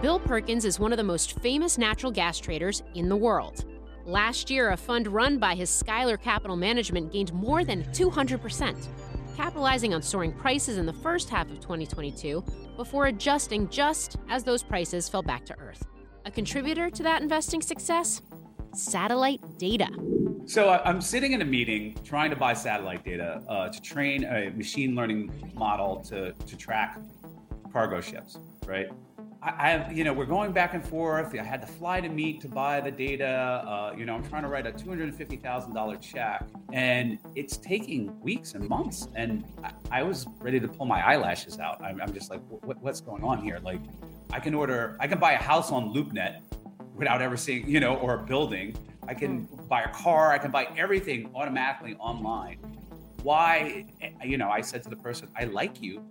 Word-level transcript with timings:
Bill 0.00 0.20
Perkins 0.20 0.64
is 0.64 0.78
one 0.78 0.92
of 0.92 0.96
the 0.96 1.02
most 1.02 1.40
famous 1.40 1.76
natural 1.76 2.12
gas 2.12 2.38
traders 2.38 2.84
in 2.94 3.08
the 3.08 3.16
world. 3.16 3.64
Last 4.06 4.48
year, 4.48 4.70
a 4.70 4.76
fund 4.76 5.08
run 5.08 5.38
by 5.38 5.56
his 5.56 5.70
Skylar 5.70 6.22
Capital 6.22 6.54
Management 6.54 7.10
gained 7.10 7.32
more 7.32 7.64
than 7.64 7.82
200%, 7.86 8.86
capitalizing 9.36 9.94
on 9.94 10.00
soaring 10.00 10.32
prices 10.32 10.78
in 10.78 10.86
the 10.86 10.92
first 10.92 11.28
half 11.28 11.50
of 11.50 11.58
2022 11.58 12.44
before 12.76 13.06
adjusting 13.06 13.68
just 13.70 14.18
as 14.28 14.44
those 14.44 14.62
prices 14.62 15.08
fell 15.08 15.20
back 15.20 15.44
to 15.46 15.58
earth. 15.58 15.84
A 16.26 16.30
contributor 16.30 16.90
to 16.90 17.02
that 17.02 17.20
investing 17.20 17.60
success? 17.60 18.22
Satellite 18.74 19.40
data. 19.58 19.88
So 20.46 20.80
I'm 20.84 21.00
sitting 21.00 21.32
in 21.32 21.42
a 21.42 21.44
meeting 21.44 21.98
trying 22.04 22.30
to 22.30 22.36
buy 22.36 22.52
satellite 22.52 23.04
data 23.04 23.42
uh, 23.48 23.68
to 23.68 23.82
train 23.82 24.22
a 24.26 24.50
machine 24.50 24.94
learning 24.94 25.52
model 25.56 25.96
to, 26.04 26.34
to 26.34 26.56
track 26.56 27.00
cargo 27.72 28.00
ships, 28.00 28.38
right? 28.64 28.88
I, 29.40 29.50
I, 29.50 29.90
you 29.90 30.02
know, 30.02 30.12
we're 30.12 30.26
going 30.26 30.52
back 30.52 30.74
and 30.74 30.84
forth. 30.84 31.34
I 31.38 31.42
had 31.42 31.60
to 31.60 31.66
fly 31.66 32.00
to 32.00 32.08
meet 32.08 32.40
to 32.40 32.48
buy 32.48 32.80
the 32.80 32.90
data. 32.90 33.26
Uh, 33.26 33.94
you 33.96 34.04
know, 34.04 34.14
I'm 34.14 34.28
trying 34.28 34.42
to 34.42 34.48
write 34.48 34.66
a 34.66 34.72
$250,000 34.72 36.00
check, 36.00 36.44
and 36.72 37.18
it's 37.36 37.56
taking 37.56 38.20
weeks 38.20 38.54
and 38.54 38.68
months. 38.68 39.08
And 39.14 39.44
I, 39.62 39.72
I 39.90 40.02
was 40.02 40.26
ready 40.40 40.58
to 40.58 40.66
pull 40.66 40.86
my 40.86 41.06
eyelashes 41.06 41.60
out. 41.60 41.80
I'm, 41.82 42.00
I'm 42.00 42.12
just 42.12 42.30
like, 42.30 42.40
what, 42.48 42.82
what's 42.82 43.00
going 43.00 43.22
on 43.22 43.40
here? 43.40 43.60
Like, 43.62 43.80
I 44.32 44.40
can 44.40 44.54
order, 44.54 44.96
I 44.98 45.06
can 45.06 45.20
buy 45.20 45.32
a 45.32 45.42
house 45.42 45.70
on 45.70 45.94
LoopNet 45.94 46.40
without 46.96 47.22
ever 47.22 47.36
seeing, 47.36 47.68
you 47.68 47.78
know, 47.78 47.94
or 47.96 48.14
a 48.14 48.22
building. 48.24 48.76
I 49.06 49.14
can 49.14 49.44
buy 49.68 49.82
a 49.82 49.92
car. 49.92 50.32
I 50.32 50.38
can 50.38 50.50
buy 50.50 50.68
everything 50.76 51.30
automatically 51.34 51.94
online. 52.00 52.58
Why, 53.22 53.86
you 54.24 54.36
know, 54.36 54.50
I 54.50 54.60
said 54.60 54.82
to 54.82 54.90
the 54.90 54.96
person, 54.96 55.28
I 55.36 55.44
like 55.44 55.80
you 55.80 56.04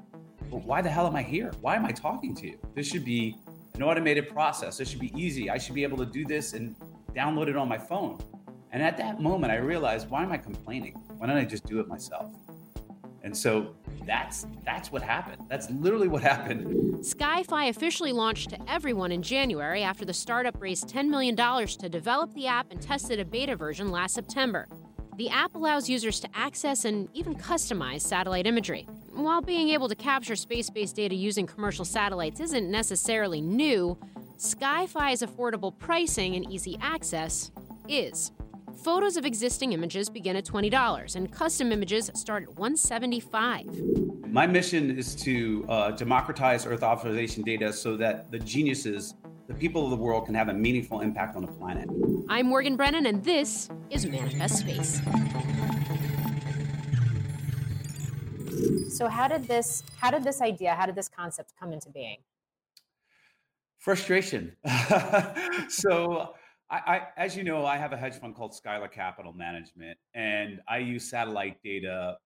but 0.50 0.64
why 0.64 0.82
the 0.82 0.90
hell 0.90 1.08
am 1.08 1.16
I 1.16 1.24
here? 1.24 1.52
Why 1.62 1.76
am 1.76 1.86
I 1.86 1.92
talking 1.92 2.36
to 2.36 2.48
you? 2.48 2.58
This 2.76 2.88
should 2.88 3.06
be 3.06 3.38
an 3.76 3.84
automated 3.84 4.30
process. 4.30 4.78
This 4.78 4.90
should 4.90 5.00
be 5.00 5.14
easy. 5.20 5.50
I 5.50 5.58
should 5.58 5.76
be 5.76 5.84
able 5.84 5.98
to 5.98 6.06
do 6.06 6.26
this 6.26 6.54
and 6.54 6.76
download 7.14 7.48
it 7.48 7.56
on 7.56 7.68
my 7.68 7.78
phone. 7.78 8.20
And 8.72 8.84
at 8.84 8.98
that 8.98 9.22
moment, 9.22 9.52
I 9.52 9.58
realized, 9.58 10.10
why 10.10 10.24
am 10.24 10.32
I 10.32 10.38
complaining? 10.38 10.94
Why 11.18 11.28
don't 11.28 11.38
I 11.38 11.46
just 11.46 11.66
do 11.66 11.80
it 11.80 11.88
myself? 11.88 12.34
And 13.24 13.36
so 13.36 13.76
that's 14.06 14.46
that's 14.64 14.92
what 14.92 15.02
happened. 15.02 15.44
That's 15.50 15.70
literally 15.70 16.08
what 16.08 16.24
happened. 16.24 17.04
SkyFi 17.04 17.70
officially 17.70 18.14
launched 18.14 18.52
to 18.52 18.72
everyone 18.72 19.12
in 19.12 19.22
January 19.22 19.84
after 19.84 20.06
the 20.06 20.14
startup 20.14 20.62
raised 20.62 20.88
$10 20.88 21.10
million 21.10 21.36
to 21.36 21.90
develop 21.90 22.34
the 22.34 22.48
app 22.48 22.72
and 22.72 22.82
tested 22.82 23.20
a 23.20 23.26
beta 23.26 23.56
version 23.56 23.92
last 23.92 24.16
September. 24.16 24.68
The 25.18 25.30
app 25.30 25.56
allows 25.56 25.90
users 25.90 26.20
to 26.22 26.30
access 26.36 26.86
and 26.86 27.10
even 27.14 27.36
customize 27.36 28.02
satellite 28.02 28.48
imagery. 28.48 28.88
While 29.18 29.42
being 29.42 29.70
able 29.70 29.90
to 29.90 29.96
capture 29.96 30.36
space 30.36 30.70
based 30.70 30.96
data 30.96 31.16
using 31.16 31.48
commercial 31.48 31.84
satellites 31.84 32.40
isn't 32.40 32.70
necessarily 32.70 33.42
new, 33.42 33.98
SkyFi's 34.38 35.24
affordable 35.24 35.76
pricing 35.76 36.36
and 36.36 36.48
easy 36.52 36.78
access 36.84 37.52
is. 37.90 38.32
Photos 38.84 39.18
of 39.18 39.26
existing 39.26 39.74
images 39.74 40.08
begin 40.08 40.36
at 40.36 40.46
$20 40.46 41.16
and 41.16 41.32
custom 41.32 41.72
images 41.72 42.12
start 42.14 42.44
at 42.44 42.50
175. 42.60 43.66
My 44.28 44.46
mission 44.46 44.96
is 44.96 45.16
to 45.16 45.66
uh, 45.68 45.92
democratize 45.92 46.68
Earth 46.68 46.84
observation 46.84 47.42
data 47.42 47.74
so 47.74 47.98
that 47.98 48.30
the 48.30 48.38
geniuses, 48.38 49.16
the 49.48 49.56
people 49.56 49.84
of 49.84 49.90
the 49.90 49.98
world, 49.98 50.28
can 50.28 50.36
have 50.36 50.50
a 50.50 50.54
meaningful 50.54 51.02
impact 51.02 51.36
on 51.36 51.42
the 51.42 51.52
planet. 51.54 51.90
I'm 52.30 52.46
Morgan 52.46 52.76
Brennan, 52.76 53.08
and 53.08 53.24
this 53.24 53.68
is 53.90 54.06
Manifest 54.06 54.60
Space. 54.60 55.02
So 58.90 59.08
how 59.08 59.28
did 59.28 59.48
this 59.48 59.84
how 59.98 60.12
did 60.12 60.24
this 60.24 60.42
idea, 60.42 60.74
how 60.74 60.86
did 60.86 60.96
this 60.96 61.10
concept 61.10 61.54
come 61.60 61.74
into 61.74 61.90
being? 61.90 62.18
Frustration. 63.78 64.56
so 65.70 66.34
I, 66.70 66.78
I, 66.78 67.02
as 67.18 67.38
you 67.38 67.44
know, 67.44 67.66
I 67.66 67.78
have 67.78 67.94
a 67.94 67.98
hedge 67.98 68.16
fund 68.16 68.36
called 68.36 68.52
Skylar 68.52 68.92
Capital 68.92 69.34
Management, 69.34 69.98
and 70.14 70.60
I 70.68 70.80
use 70.80 71.10
satellite 71.10 71.62
data 71.64 72.18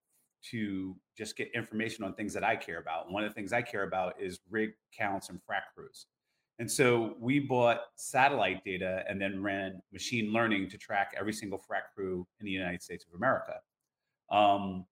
to 0.50 0.96
just 1.16 1.38
get 1.38 1.50
information 1.54 2.04
on 2.04 2.16
things 2.16 2.34
that 2.34 2.44
I 2.44 2.56
care 2.56 2.80
about. 2.80 3.12
One 3.12 3.24
of 3.24 3.30
the 3.30 3.36
things 3.36 3.54
I 3.54 3.62
care 3.62 3.84
about 3.84 4.16
is 4.20 4.40
rig 4.50 4.72
counts 4.98 5.30
and 5.30 5.40
frac 5.40 5.74
crews. 5.76 6.08
And 6.58 6.70
so 6.70 7.16
we 7.20 7.40
bought 7.40 7.82
satellite 7.96 8.64
data 8.64 9.04
and 9.08 9.22
then 9.22 9.42
ran 9.42 9.82
machine 9.92 10.32
learning 10.32 10.70
to 10.70 10.78
track 10.78 11.14
every 11.20 11.34
single 11.34 11.60
frac 11.60 11.94
crew 11.96 12.26
in 12.40 12.46
the 12.46 12.52
United 12.52 12.82
States 12.82 13.06
of 13.06 13.16
America. 13.16 13.56
Um, 14.32 14.86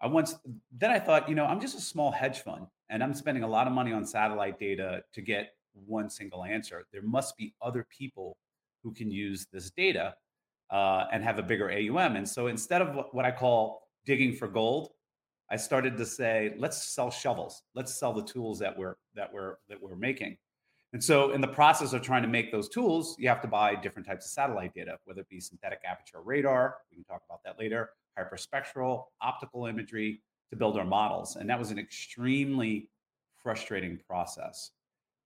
I 0.00 0.06
once 0.06 0.36
then 0.76 0.90
I 0.90 0.98
thought, 0.98 1.28
you 1.28 1.34
know, 1.34 1.44
I'm 1.44 1.60
just 1.60 1.76
a 1.76 1.80
small 1.80 2.10
hedge 2.10 2.40
fund 2.40 2.66
and 2.88 3.02
I'm 3.02 3.14
spending 3.14 3.42
a 3.42 3.48
lot 3.48 3.66
of 3.66 3.72
money 3.72 3.92
on 3.92 4.04
satellite 4.04 4.58
data 4.58 5.02
to 5.12 5.20
get 5.20 5.54
one 5.86 6.08
single 6.10 6.44
answer. 6.44 6.86
There 6.92 7.02
must 7.02 7.36
be 7.36 7.54
other 7.60 7.86
people 7.96 8.36
who 8.82 8.92
can 8.92 9.10
use 9.10 9.46
this 9.52 9.70
data 9.70 10.14
uh, 10.70 11.06
and 11.12 11.24
have 11.24 11.38
a 11.38 11.42
bigger 11.42 11.70
AUM. 11.70 12.16
And 12.16 12.28
so 12.28 12.46
instead 12.46 12.82
of 12.82 13.06
what 13.12 13.24
I 13.24 13.30
call 13.30 13.88
digging 14.04 14.34
for 14.34 14.48
gold, 14.48 14.90
I 15.50 15.56
started 15.56 15.96
to 15.96 16.06
say, 16.06 16.54
let's 16.58 16.82
sell 16.94 17.10
shovels. 17.10 17.62
Let's 17.74 17.98
sell 17.98 18.12
the 18.12 18.22
tools 18.22 18.58
that 18.58 18.76
we're 18.76 18.96
that 19.14 19.32
we're 19.32 19.56
that 19.68 19.82
we're 19.82 19.96
making. 19.96 20.36
And 20.92 21.04
so, 21.04 21.32
in 21.32 21.40
the 21.40 21.48
process 21.48 21.92
of 21.92 22.00
trying 22.02 22.22
to 22.22 22.28
make 22.28 22.50
those 22.50 22.68
tools, 22.68 23.14
you 23.18 23.28
have 23.28 23.42
to 23.42 23.48
buy 23.48 23.74
different 23.74 24.06
types 24.06 24.24
of 24.24 24.30
satellite 24.30 24.74
data, 24.74 24.98
whether 25.04 25.20
it 25.20 25.28
be 25.28 25.40
synthetic 25.40 25.80
aperture 25.84 26.20
radar, 26.22 26.76
we 26.90 26.96
can 26.96 27.04
talk 27.04 27.22
about 27.28 27.42
that 27.44 27.58
later, 27.58 27.90
hyperspectral, 28.18 29.04
optical 29.22 29.66
imagery 29.66 30.20
to 30.50 30.56
build 30.56 30.76
our 30.78 30.84
models. 30.84 31.36
And 31.36 31.48
that 31.50 31.58
was 31.58 31.70
an 31.70 31.78
extremely 31.78 32.90
frustrating 33.42 33.98
process. 34.08 34.70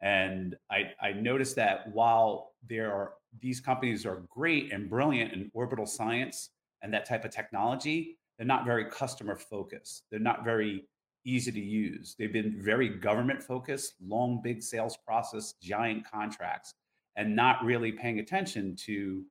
And 0.02 0.56
I, 0.70 0.90
I 1.00 1.12
noticed 1.12 1.56
that 1.56 1.92
while 1.92 2.52
there 2.68 2.92
are 2.92 3.12
these 3.40 3.60
companies 3.60 4.04
are 4.04 4.22
great 4.28 4.72
and 4.72 4.90
brilliant 4.90 5.32
in 5.32 5.50
orbital 5.54 5.86
science 5.86 6.50
and 6.82 6.92
that 6.92 7.06
type 7.06 7.24
of 7.24 7.30
technology, 7.30 8.18
they're 8.36 8.46
not 8.46 8.64
very 8.64 8.84
customer 8.86 9.36
focused. 9.36 10.04
They're 10.10 10.20
not 10.20 10.44
very 10.44 10.84
easy 11.24 11.52
to 11.52 11.60
use. 11.60 12.16
They've 12.18 12.32
been 12.32 12.60
very 12.60 12.88
government 12.88 13.42
focused, 13.42 13.94
long, 14.04 14.40
big 14.42 14.62
sales 14.62 14.96
process, 15.06 15.54
giant 15.62 16.04
contracts, 16.10 16.74
and 17.16 17.36
not 17.36 17.64
really 17.64 17.92
paying 17.92 18.18
attention 18.18 18.74
to 18.86 19.24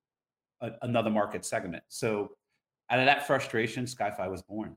a, 0.62 0.72
another 0.84 1.10
market 1.10 1.44
segment. 1.44 1.84
So, 1.90 2.32
out 2.91 3.00
of 3.00 3.06
that 3.06 3.25
frustration, 3.25 3.85
SkyFi 3.85 4.29
was 4.29 4.41
born. 4.41 4.75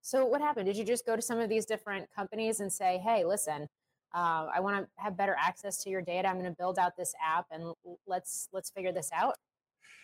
So, 0.00 0.24
what 0.24 0.40
happened? 0.40 0.66
Did 0.66 0.76
you 0.76 0.84
just 0.84 1.04
go 1.04 1.16
to 1.16 1.22
some 1.22 1.38
of 1.38 1.48
these 1.48 1.66
different 1.66 2.08
companies 2.14 2.60
and 2.60 2.72
say, 2.72 2.98
"Hey, 2.98 3.24
listen, 3.24 3.68
uh, 4.14 4.46
I 4.54 4.60
want 4.60 4.76
to 4.76 5.02
have 5.02 5.16
better 5.16 5.36
access 5.38 5.82
to 5.84 5.90
your 5.90 6.02
data. 6.02 6.28
I'm 6.28 6.38
going 6.38 6.50
to 6.50 6.56
build 6.56 6.78
out 6.78 6.96
this 6.96 7.14
app, 7.22 7.46
and 7.50 7.74
let's 8.06 8.48
let's 8.52 8.70
figure 8.70 8.92
this 8.92 9.10
out." 9.12 9.34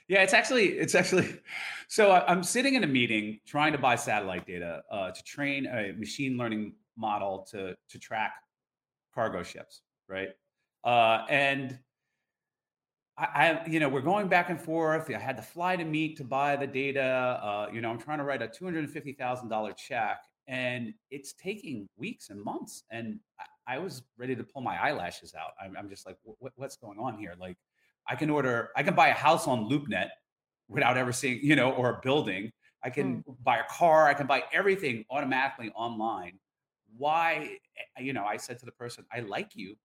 Yeah, 0.08 0.22
it's 0.22 0.34
actually 0.34 0.78
it's 0.78 0.94
actually 0.94 1.40
so 1.88 2.12
I'm 2.12 2.42
sitting 2.42 2.74
in 2.74 2.84
a 2.84 2.88
meeting 2.88 3.40
trying 3.46 3.72
to 3.72 3.78
buy 3.78 3.94
satellite 3.96 4.46
data 4.46 4.82
uh, 4.90 5.10
to 5.10 5.22
train 5.22 5.66
a 5.66 5.92
machine 5.92 6.36
learning 6.36 6.74
model 6.96 7.46
to 7.50 7.76
to 7.88 7.98
track 7.98 8.32
cargo 9.14 9.42
ships, 9.42 9.82
right? 10.08 10.30
Uh, 10.84 11.24
and 11.28 11.78
I, 13.18 13.66
you 13.66 13.80
know, 13.80 13.88
we're 13.88 14.00
going 14.00 14.28
back 14.28 14.48
and 14.48 14.60
forth. 14.60 15.10
I 15.10 15.18
had 15.18 15.36
to 15.36 15.42
fly 15.42 15.74
to 15.74 15.84
meet 15.84 16.16
to 16.18 16.24
buy 16.24 16.54
the 16.54 16.68
data. 16.68 17.40
Uh, 17.42 17.68
you 17.72 17.80
know, 17.80 17.90
I'm 17.90 17.98
trying 17.98 18.18
to 18.18 18.24
write 18.24 18.42
a 18.42 18.48
two 18.48 18.64
hundred 18.64 18.84
and 18.84 18.90
fifty 18.90 19.12
thousand 19.12 19.48
dollar 19.48 19.72
check, 19.72 20.22
and 20.46 20.94
it's 21.10 21.32
taking 21.32 21.88
weeks 21.96 22.30
and 22.30 22.42
months. 22.42 22.84
And 22.90 23.18
I, 23.66 23.74
I, 23.74 23.78
was 23.78 24.02
ready 24.16 24.36
to 24.36 24.44
pull 24.44 24.62
my 24.62 24.80
eyelashes 24.80 25.34
out. 25.34 25.50
I'm, 25.60 25.76
I'm 25.76 25.88
just 25.88 26.06
like, 26.06 26.16
what, 26.22 26.52
what's 26.54 26.76
going 26.76 26.98
on 27.00 27.18
here? 27.18 27.34
Like, 27.40 27.56
I 28.06 28.14
can 28.14 28.30
order, 28.30 28.70
I 28.76 28.84
can 28.84 28.94
buy 28.94 29.08
a 29.08 29.14
house 29.14 29.48
on 29.48 29.68
LoopNet 29.68 30.10
without 30.68 30.96
ever 30.96 31.12
seeing, 31.12 31.40
you 31.42 31.56
know, 31.56 31.72
or 31.72 31.90
a 31.90 32.00
building. 32.02 32.52
I 32.84 32.90
can 32.90 33.24
mm. 33.28 33.36
buy 33.42 33.58
a 33.58 33.64
car. 33.68 34.06
I 34.06 34.14
can 34.14 34.28
buy 34.28 34.44
everything 34.52 35.04
automatically 35.10 35.70
online. 35.74 36.38
Why, 36.96 37.58
eh, 37.98 38.02
you 38.02 38.12
know, 38.12 38.24
I 38.24 38.36
said 38.36 38.58
to 38.60 38.64
the 38.64 38.72
person, 38.72 39.04
I 39.12 39.20
like 39.20 39.56
you, 39.56 39.76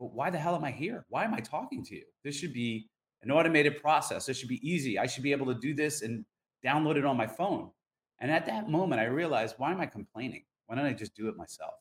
but 0.00 0.14
why 0.14 0.30
the 0.30 0.38
hell 0.38 0.56
am 0.56 0.64
I 0.64 0.70
here? 0.70 1.04
Why 1.10 1.24
am 1.24 1.34
I 1.34 1.40
talking 1.40 1.84
to 1.84 1.94
you? 1.94 2.04
This 2.24 2.34
should 2.34 2.54
be 2.54 2.88
an 3.22 3.30
automated 3.30 3.80
process. 3.80 4.24
This 4.24 4.38
should 4.38 4.48
be 4.48 4.66
easy. 4.68 4.98
I 4.98 5.06
should 5.06 5.22
be 5.22 5.32
able 5.32 5.46
to 5.46 5.54
do 5.54 5.74
this 5.74 6.00
and 6.00 6.24
download 6.64 6.96
it 6.96 7.04
on 7.04 7.18
my 7.18 7.26
phone. 7.26 7.70
And 8.18 8.30
at 8.30 8.46
that 8.46 8.70
moment, 8.70 9.00
I 9.00 9.04
realized, 9.04 9.56
why 9.58 9.70
am 9.72 9.80
I 9.80 9.86
complaining? 9.86 10.44
Why 10.66 10.76
don't 10.76 10.86
I 10.86 10.94
just 10.94 11.14
do 11.14 11.28
it 11.28 11.36
myself? 11.36 11.74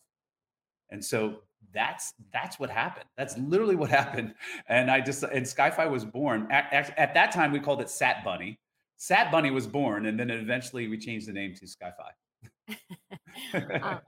And 0.90 1.04
so 1.04 1.44
that's 1.74 2.14
that's 2.34 2.60
what 2.60 2.70
happened. 2.70 3.06
That's 3.18 3.38
literally 3.38 3.76
what 3.76 3.90
happened. 4.02 4.34
And 4.68 4.92
I 4.92 5.00
just 5.00 5.24
and 5.24 5.46
SkyFi 5.46 5.90
was 5.90 6.04
born 6.04 6.48
at, 6.52 6.72
at, 6.74 6.98
at 7.00 7.14
that 7.14 7.32
time. 7.32 7.52
We 7.52 7.60
called 7.60 7.82
it 7.82 7.90
Sat 7.90 8.24
Bunny. 8.26 8.60
Sat 8.98 9.32
Bunny 9.32 9.52
was 9.52 9.66
born, 9.66 10.08
and 10.08 10.20
then 10.20 10.30
eventually 10.30 10.90
we 10.90 10.98
changed 10.98 11.28
the 11.28 11.32
name 11.32 11.54
to 11.56 11.66
SkyFi. 11.66 12.12
um, 13.82 14.00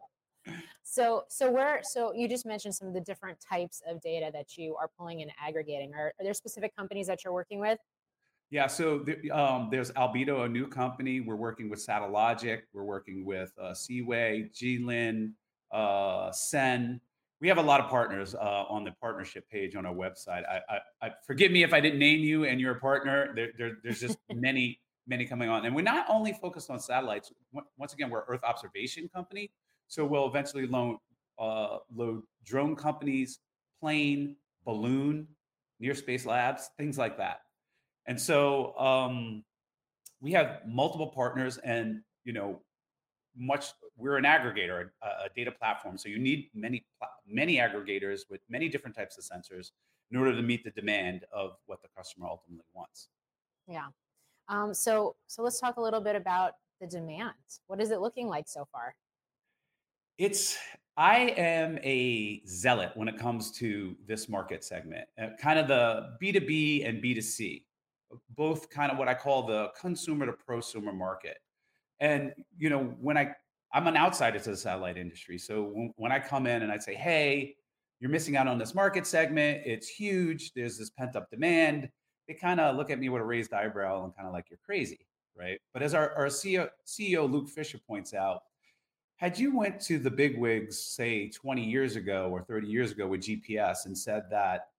so 0.91 1.23
so 1.29 1.49
where 1.49 1.79
so 1.83 2.11
you 2.13 2.27
just 2.27 2.45
mentioned 2.45 2.75
some 2.75 2.85
of 2.85 2.93
the 2.93 2.99
different 2.99 3.37
types 3.39 3.81
of 3.87 4.01
data 4.01 4.29
that 4.33 4.57
you 4.57 4.75
are 4.75 4.89
pulling 4.97 5.21
and 5.21 5.31
aggregating. 5.41 5.93
Are, 5.93 6.07
are 6.19 6.23
there 6.23 6.33
specific 6.33 6.75
companies 6.75 7.07
that 7.07 7.23
you're 7.23 7.33
working 7.33 7.61
with? 7.61 7.79
Yeah, 8.49 8.67
so 8.67 8.99
the, 8.99 9.31
um, 9.31 9.69
there's 9.71 9.91
Albedo, 9.91 10.43
a 10.43 10.49
new 10.49 10.67
company. 10.67 11.21
We're 11.21 11.37
working 11.37 11.69
with 11.69 11.79
Satellogic. 11.79 12.63
We're 12.73 12.83
working 12.83 13.23
with 13.23 13.53
uh, 13.57 13.73
Seaway, 13.73 14.49
Glin, 14.59 15.33
uh, 15.71 16.33
Sen. 16.33 16.99
We 17.39 17.47
have 17.47 17.57
a 17.57 17.61
lot 17.61 17.79
of 17.79 17.89
partners 17.89 18.35
uh, 18.35 18.65
on 18.67 18.83
the 18.83 18.91
partnership 18.99 19.49
page 19.49 19.77
on 19.77 19.85
our 19.85 19.93
website. 19.93 20.43
I, 20.45 20.59
I, 20.69 21.07
I, 21.07 21.11
forgive 21.25 21.53
me 21.53 21.63
if 21.63 21.73
I 21.73 21.79
didn't 21.79 21.99
name 21.99 22.19
you 22.19 22.43
and 22.43 22.59
you're 22.59 22.75
a 22.75 22.79
partner. 22.81 23.33
There, 23.33 23.51
there, 23.57 23.77
there's 23.81 24.01
just 24.01 24.17
many, 24.33 24.81
many 25.07 25.23
coming 25.23 25.47
on, 25.47 25.65
and 25.65 25.73
we're 25.73 25.81
not 25.83 26.05
only 26.09 26.33
focused 26.33 26.69
on 26.69 26.81
satellites. 26.81 27.31
Once 27.77 27.93
again, 27.93 28.09
we're 28.09 28.19
an 28.19 28.25
Earth 28.27 28.43
observation 28.43 29.09
company, 29.15 29.49
so 29.91 30.05
we'll 30.05 30.25
eventually 30.25 30.65
load, 30.67 30.99
uh, 31.37 31.79
load 31.93 32.23
drone 32.45 32.77
companies, 32.77 33.39
plane, 33.81 34.37
balloon, 34.63 35.27
near 35.81 35.93
space 35.93 36.25
labs, 36.25 36.69
things 36.77 36.97
like 36.97 37.17
that. 37.17 37.41
And 38.05 38.19
so 38.19 38.73
um, 38.77 39.43
we 40.21 40.31
have 40.31 40.61
multiple 40.65 41.07
partners, 41.07 41.57
and 41.57 41.99
you 42.23 42.31
know, 42.31 42.61
much 43.37 43.73
we're 43.97 44.15
an 44.15 44.23
aggregator, 44.23 44.91
a, 45.03 45.05
a 45.05 45.29
data 45.35 45.51
platform. 45.51 45.97
So 45.97 46.07
you 46.07 46.19
need 46.19 46.49
many 46.53 46.85
many 47.27 47.57
aggregators 47.57 48.21
with 48.29 48.39
many 48.49 48.69
different 48.69 48.95
types 48.95 49.17
of 49.17 49.25
sensors 49.25 49.71
in 50.09 50.17
order 50.17 50.33
to 50.33 50.41
meet 50.41 50.63
the 50.63 50.71
demand 50.71 51.25
of 51.33 51.57
what 51.65 51.81
the 51.81 51.89
customer 51.97 52.27
ultimately 52.27 52.63
wants. 52.73 53.09
Yeah. 53.67 53.87
Um, 54.47 54.73
so 54.73 55.17
so 55.27 55.43
let's 55.43 55.59
talk 55.59 55.75
a 55.75 55.81
little 55.81 56.01
bit 56.01 56.15
about 56.15 56.53
the 56.79 56.87
demand. 56.87 57.33
What 57.67 57.81
is 57.81 57.91
it 57.91 57.99
looking 57.99 58.27
like 58.27 58.47
so 58.47 58.65
far? 58.71 58.95
It's 60.21 60.55
I 60.97 61.33
am 61.35 61.79
a 61.81 62.43
zealot 62.45 62.91
when 62.93 63.07
it 63.07 63.17
comes 63.17 63.49
to 63.53 63.95
this 64.05 64.29
market 64.29 64.63
segment, 64.63 65.07
uh, 65.19 65.29
kind 65.41 65.57
of 65.57 65.67
the 65.67 66.15
B2B 66.21 66.87
and 66.87 67.01
B2C 67.01 67.63
both 68.35 68.69
kind 68.69 68.91
of 68.91 68.99
what 68.99 69.07
I 69.07 69.15
call 69.15 69.47
the 69.47 69.71
consumer 69.79 70.27
to 70.27 70.33
prosumer 70.33 70.93
market. 70.93 71.37
And 71.99 72.33
you 72.55 72.69
know, 72.69 72.95
when 72.99 73.17
I 73.17 73.31
I'm 73.73 73.87
an 73.87 73.97
outsider 73.97 74.37
to 74.37 74.51
the 74.51 74.57
satellite 74.57 74.95
industry, 74.95 75.39
so 75.39 75.63
when, 75.63 75.91
when 75.95 76.11
I 76.11 76.19
come 76.19 76.45
in 76.45 76.61
and 76.61 76.71
I 76.71 76.77
say, 76.77 76.93
"Hey, 76.93 77.55
you're 77.99 78.11
missing 78.11 78.37
out 78.37 78.47
on 78.47 78.59
this 78.59 78.75
market 78.75 79.07
segment. 79.07 79.63
It's 79.65 79.87
huge. 79.87 80.53
There's 80.53 80.77
this 80.77 80.91
pent 80.91 81.15
up 81.15 81.31
demand." 81.31 81.89
They 82.27 82.35
kind 82.35 82.59
of 82.59 82.75
look 82.75 82.91
at 82.91 82.99
me 82.99 83.09
with 83.09 83.23
a 83.23 83.25
raised 83.25 83.53
eyebrow 83.53 84.03
and 84.03 84.15
kind 84.15 84.27
of 84.27 84.33
like 84.33 84.51
you're 84.51 84.59
crazy, 84.63 84.99
right? 85.35 85.59
But 85.73 85.81
as 85.81 85.95
our, 85.95 86.13
our 86.13 86.27
CEO, 86.27 86.69
CEO 86.85 87.29
Luke 87.29 87.49
Fischer 87.49 87.79
points 87.79 88.13
out, 88.13 88.43
had 89.21 89.37
you 89.37 89.55
went 89.55 89.79
to 89.79 89.99
the 89.99 90.09
big 90.09 90.39
wigs, 90.39 90.79
say 90.79 91.29
20 91.29 91.63
years 91.63 91.95
ago 91.95 92.29
or 92.31 92.41
30 92.41 92.67
years 92.67 92.91
ago 92.91 93.05
with 93.05 93.21
GPS 93.21 93.85
and 93.85 93.95
said 93.95 94.23
that 94.31 94.69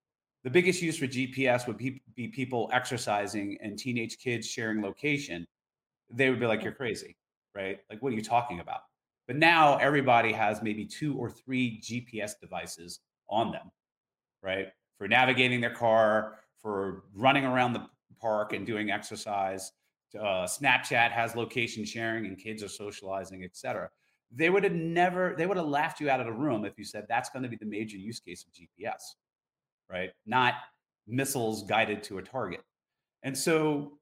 the 0.43 0.49
biggest 0.49 0.81
use 0.81 0.97
for 0.97 1.07
GPS 1.07 1.65
would 1.65 1.77
be, 1.77 2.01
people 2.27 2.69
exercising 2.73 3.57
and 3.61 3.79
teenage 3.79 4.17
kids 4.17 4.45
sharing 4.45 4.81
location. 4.81 5.47
They 6.11 6.29
would 6.29 6.41
be 6.41 6.45
like, 6.45 6.61
"You're 6.61 6.73
crazy, 6.73 7.15
right? 7.55 7.79
Like, 7.89 8.01
what 8.01 8.11
are 8.11 8.17
you 8.17 8.21
talking 8.21 8.59
about?" 8.59 8.81
But 9.27 9.37
now 9.37 9.77
everybody 9.77 10.33
has 10.33 10.61
maybe 10.61 10.85
two 10.85 11.17
or 11.17 11.29
three 11.29 11.79
GPS 11.79 12.37
devices 12.37 12.99
on 13.29 13.53
them, 13.53 13.71
right? 14.41 14.67
For 14.97 15.07
navigating 15.07 15.61
their 15.61 15.73
car, 15.73 16.39
for 16.57 17.05
running 17.15 17.45
around 17.45 17.71
the 17.71 17.87
park 18.19 18.51
and 18.51 18.67
doing 18.67 18.91
exercise. 18.91 19.71
Uh, 20.13 20.45
Snapchat 20.45 21.11
has 21.11 21.33
location 21.33 21.85
sharing, 21.85 22.25
and 22.25 22.37
kids 22.37 22.61
are 22.61 22.67
socializing, 22.67 23.45
etc. 23.45 23.89
They 24.35 24.49
would 24.49 24.63
have 24.63 24.73
never, 24.73 25.35
they 25.37 25.45
would 25.45 25.57
have 25.57 25.67
laughed 25.67 25.99
you 25.99 26.09
out 26.09 26.19
of 26.19 26.25
the 26.25 26.33
room 26.33 26.65
if 26.65 26.73
you 26.77 26.83
said 26.83 27.05
that's 27.07 27.29
going 27.29 27.43
to 27.43 27.49
be 27.49 27.55
the 27.55 27.65
major 27.65 27.97
use 27.97 28.19
case 28.19 28.45
of 28.45 28.53
GPS 28.53 29.01
right? 29.93 30.11
Not 30.25 30.55
missiles 31.07 31.63
guided 31.63 32.03
to 32.03 32.17
a 32.17 32.21
target. 32.21 32.61
And 33.21 33.37
so, 33.37 33.93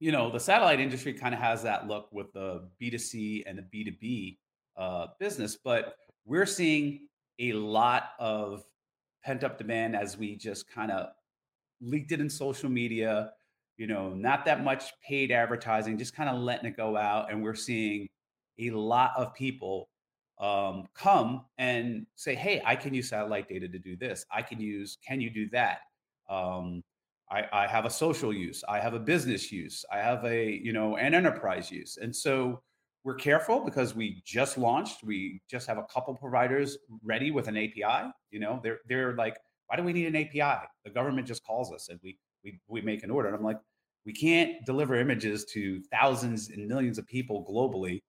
you 0.00 0.12
know, 0.12 0.30
the 0.30 0.40
satellite 0.40 0.80
industry 0.80 1.12
kind 1.14 1.34
of 1.34 1.40
has 1.40 1.62
that 1.62 1.86
look 1.86 2.08
with 2.12 2.32
the 2.32 2.68
B2C 2.80 3.44
and 3.46 3.58
the 3.58 3.62
B2B 3.62 4.38
uh, 4.76 5.06
business, 5.18 5.56
but 5.62 5.94
we're 6.24 6.46
seeing 6.46 7.06
a 7.38 7.52
lot 7.52 8.10
of 8.18 8.64
pent 9.24 9.44
up 9.44 9.58
demand 9.58 9.94
as 9.96 10.18
we 10.18 10.36
just 10.36 10.68
kind 10.68 10.90
of 10.90 11.08
leaked 11.80 12.12
it 12.12 12.20
in 12.20 12.28
social 12.28 12.68
media, 12.68 13.30
you 13.76 13.86
know, 13.86 14.10
not 14.10 14.44
that 14.44 14.64
much 14.64 14.92
paid 15.06 15.30
advertising, 15.30 15.96
just 15.98 16.14
kind 16.14 16.28
of 16.28 16.40
letting 16.40 16.66
it 16.66 16.76
go 16.76 16.96
out. 16.96 17.30
And 17.30 17.42
we're 17.42 17.54
seeing 17.54 18.08
a 18.58 18.70
lot 18.70 19.12
of 19.16 19.34
people 19.34 19.88
um, 20.40 20.88
come 20.94 21.44
and 21.58 22.06
say, 22.16 22.34
"Hey, 22.34 22.62
I 22.64 22.76
can 22.76 22.94
use 22.94 23.08
satellite 23.08 23.48
data 23.48 23.68
to 23.68 23.78
do 23.78 23.96
this. 23.96 24.24
I 24.30 24.42
can 24.42 24.60
use. 24.60 24.98
Can 25.06 25.20
you 25.20 25.30
do 25.30 25.48
that? 25.50 25.78
Um, 26.28 26.82
I, 27.30 27.44
I 27.52 27.66
have 27.66 27.84
a 27.84 27.90
social 27.90 28.32
use. 28.32 28.62
I 28.68 28.80
have 28.80 28.94
a 28.94 28.98
business 28.98 29.52
use. 29.52 29.84
I 29.90 29.98
have 29.98 30.24
a 30.24 30.50
you 30.50 30.72
know 30.72 30.96
an 30.96 31.14
enterprise 31.14 31.70
use." 31.70 31.98
And 32.00 32.14
so 32.14 32.62
we're 33.04 33.14
careful 33.14 33.64
because 33.64 33.94
we 33.94 34.22
just 34.24 34.58
launched. 34.58 35.02
We 35.04 35.40
just 35.50 35.66
have 35.66 35.78
a 35.78 35.84
couple 35.84 36.14
providers 36.14 36.78
ready 37.02 37.30
with 37.30 37.48
an 37.48 37.56
API. 37.56 38.10
You 38.30 38.40
know, 38.40 38.60
they're 38.62 38.80
they're 38.88 39.14
like, 39.14 39.36
"Why 39.66 39.76
do 39.76 39.82
we 39.84 39.92
need 39.92 40.06
an 40.06 40.16
API?" 40.16 40.66
The 40.84 40.90
government 40.90 41.26
just 41.26 41.44
calls 41.44 41.72
us 41.72 41.88
and 41.88 42.00
we 42.02 42.18
we 42.44 42.60
we 42.68 42.80
make 42.80 43.04
an 43.04 43.10
order. 43.10 43.28
And 43.28 43.36
I'm 43.36 43.44
like, 43.44 43.58
we 44.04 44.12
can't 44.12 44.64
deliver 44.66 44.96
images 44.96 45.44
to 45.52 45.80
thousands 45.92 46.50
and 46.50 46.66
millions 46.66 46.98
of 46.98 47.06
people 47.06 47.44
globally 47.44 48.02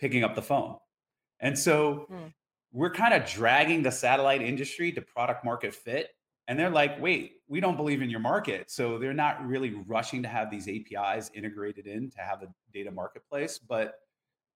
picking 0.00 0.24
up 0.24 0.34
the 0.34 0.42
phone 0.42 0.76
and 1.40 1.58
so 1.58 2.06
mm. 2.10 2.32
we're 2.72 2.90
kind 2.90 3.14
of 3.14 3.28
dragging 3.28 3.82
the 3.82 3.90
satellite 3.90 4.42
industry 4.42 4.92
to 4.92 5.00
product 5.00 5.44
market 5.44 5.74
fit. 5.74 6.10
And 6.48 6.58
they're 6.58 6.70
like, 6.70 7.00
wait, 7.00 7.34
we 7.48 7.60
don't 7.60 7.76
believe 7.76 8.02
in 8.02 8.10
your 8.10 8.20
market. 8.20 8.70
So 8.70 8.98
they're 8.98 9.14
not 9.14 9.44
really 9.46 9.74
rushing 9.86 10.22
to 10.22 10.28
have 10.28 10.50
these 10.50 10.68
APIs 10.68 11.30
integrated 11.32 11.86
in 11.86 12.10
to 12.10 12.18
have 12.18 12.42
a 12.42 12.48
data 12.72 12.90
marketplace, 12.90 13.58
but 13.58 14.00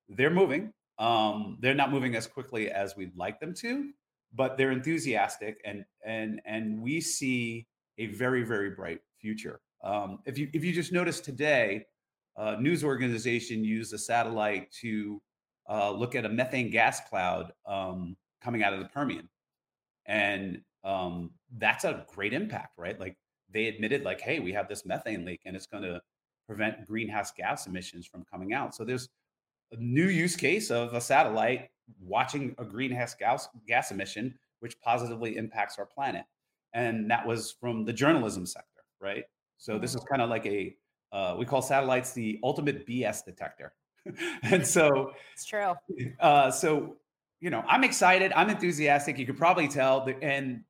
they're 0.09 0.31
moving. 0.31 0.73
Um, 0.99 1.59
they're 1.61 1.75
not 1.75 1.93
moving 1.93 2.17
as 2.17 2.27
quickly 2.27 2.71
as 2.71 2.97
we'd 2.97 3.17
like 3.17 3.39
them 3.39 3.55
to, 3.55 3.91
but 4.33 4.57
they're 4.57 4.73
enthusiastic 4.73 5.61
and 5.65 5.85
and 6.05 6.41
and 6.45 6.81
we 6.81 7.01
see 7.01 7.67
a 7.99 8.07
very, 8.07 8.43
very 8.43 8.71
bright 8.71 9.01
future. 9.21 9.61
Um, 9.83 10.19
if 10.25 10.37
you 10.39 10.49
if 10.53 10.65
you 10.65 10.73
just 10.73 10.93
notice 10.93 11.21
today, 11.21 11.87
a 12.37 12.61
news 12.61 12.85
organization 12.85 13.65
used 13.65 13.93
a 13.93 13.99
satellite 13.99 14.73
to 14.81 15.21
uh, 15.69 15.91
look 15.91 16.15
at 16.15 16.25
a 16.25 16.29
methane 16.29 16.71
gas 16.71 17.01
cloud 17.09 17.53
um, 17.67 18.17
coming 18.43 18.63
out 18.63 18.73
of 18.73 18.81
the 18.81 18.87
Permian. 18.87 19.29
And 20.07 20.61
um, 20.85 21.31
that's 21.57 21.85
a 21.85 22.05
great 22.15 22.33
impact, 22.33 22.79
right? 22.79 22.99
Like 22.99 23.17
they 23.51 23.67
admitted, 23.67 24.05
like, 24.05 24.21
hey, 24.21 24.41
we 24.41 24.53
have 24.53 24.69
this 24.69 24.85
methane 24.85 25.25
leak 25.25 25.41
and 25.47 25.57
it's 25.57 25.67
going 25.67 25.83
to 25.83 26.01
prevent 26.47 26.87
greenhouse 26.87 27.33
gas 27.33 27.67
emissions 27.67 28.07
from 28.07 28.25
coming 28.31 28.53
out. 28.53 28.75
So 28.75 28.85
there's 28.85 29.09
a 29.73 29.77
new 29.77 30.09
use 30.09 30.37
case 30.37 30.71
of 30.71 30.93
a 30.93 31.01
satellite 31.01 31.71
watching 32.01 32.55
a 32.59 32.65
greenhouse 32.65 33.15
gas, 33.15 33.49
gas 33.67 33.91
emission, 33.91 34.35
which 34.61 34.79
positively 34.81 35.37
impacts 35.37 35.79
our 35.79 35.87
planet. 35.87 36.25
And 36.73 37.11
that 37.11 37.27
was 37.27 37.53
from 37.61 37.85
the 37.85 37.93
journalism 37.93 38.47
sector, 38.47 38.83
right? 39.01 39.25
So 39.59 39.79
this 39.79 39.95
is 39.95 40.01
mm-hmm. 40.01 40.09
kind 40.09 40.23
of 40.23 40.31
like 40.31 40.47
a, 40.47 40.77
uh, 41.13 41.37
we 41.39 41.47
call 41.47 41.63
satellites 41.63 42.13
the 42.13 42.41
ultimate 42.43 42.87
BS 42.87 43.25
detector, 43.25 43.73
and 44.43 44.67
so 44.67 45.13
it's 45.33 45.45
true. 45.45 45.75
Uh, 46.21 46.51
so 46.51 46.97
you 47.41 47.51
know, 47.51 47.63
I'm 47.69 47.85
excited. 47.85 48.33
I'm 48.35 48.49
enthusiastic. 48.49 49.19
You 49.19 49.27
could 49.27 49.37
probably 49.37 49.69
tell, 49.69 50.09
and 50.23 50.63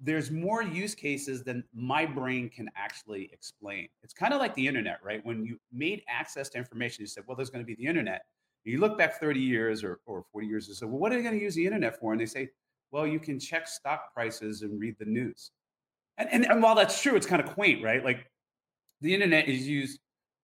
there's 0.00 0.30
more 0.30 0.62
use 0.62 0.94
cases 0.94 1.42
than 1.42 1.64
my 1.74 2.06
brain 2.06 2.48
can 2.48 2.70
actually 2.76 3.28
explain. 3.32 3.88
It's 4.02 4.14
kind 4.14 4.32
of 4.32 4.40
like 4.40 4.54
the 4.54 4.66
internet, 4.66 4.98
right? 5.02 5.24
When 5.24 5.44
you 5.44 5.58
made 5.72 6.02
access 6.08 6.48
to 6.50 6.58
information, 6.58 7.02
you 7.02 7.06
said, 7.06 7.24
"Well, 7.26 7.36
there's 7.36 7.50
going 7.50 7.64
to 7.64 7.66
be 7.66 7.74
the 7.74 7.86
internet." 7.86 8.22
You 8.64 8.78
look 8.78 8.98
back 8.98 9.18
30 9.18 9.40
years 9.40 9.82
or, 9.82 10.00
or 10.06 10.24
40 10.32 10.46
years 10.46 10.68
and 10.68 10.76
say, 10.76 10.86
"Well, 10.86 10.98
what 10.98 11.12
are 11.12 11.16
they 11.16 11.22
going 11.22 11.38
to 11.38 11.42
use 11.42 11.54
the 11.54 11.66
internet 11.66 11.98
for?" 11.98 12.12
And 12.12 12.20
they 12.20 12.26
say, 12.26 12.50
"Well, 12.90 13.06
you 13.06 13.18
can 13.18 13.38
check 13.38 13.66
stock 13.68 14.14
prices 14.14 14.62
and 14.62 14.78
read 14.78 14.96
the 14.98 15.06
news." 15.06 15.50
And, 16.18 16.28
and, 16.30 16.46
and 16.46 16.62
while 16.62 16.74
that's 16.74 17.00
true, 17.00 17.16
it's 17.16 17.26
kind 17.26 17.42
of 17.42 17.52
quaint, 17.54 17.82
right? 17.82 18.04
Like 18.04 18.30
the 19.00 19.12
internet 19.14 19.48
is 19.48 19.66
used 19.66 20.00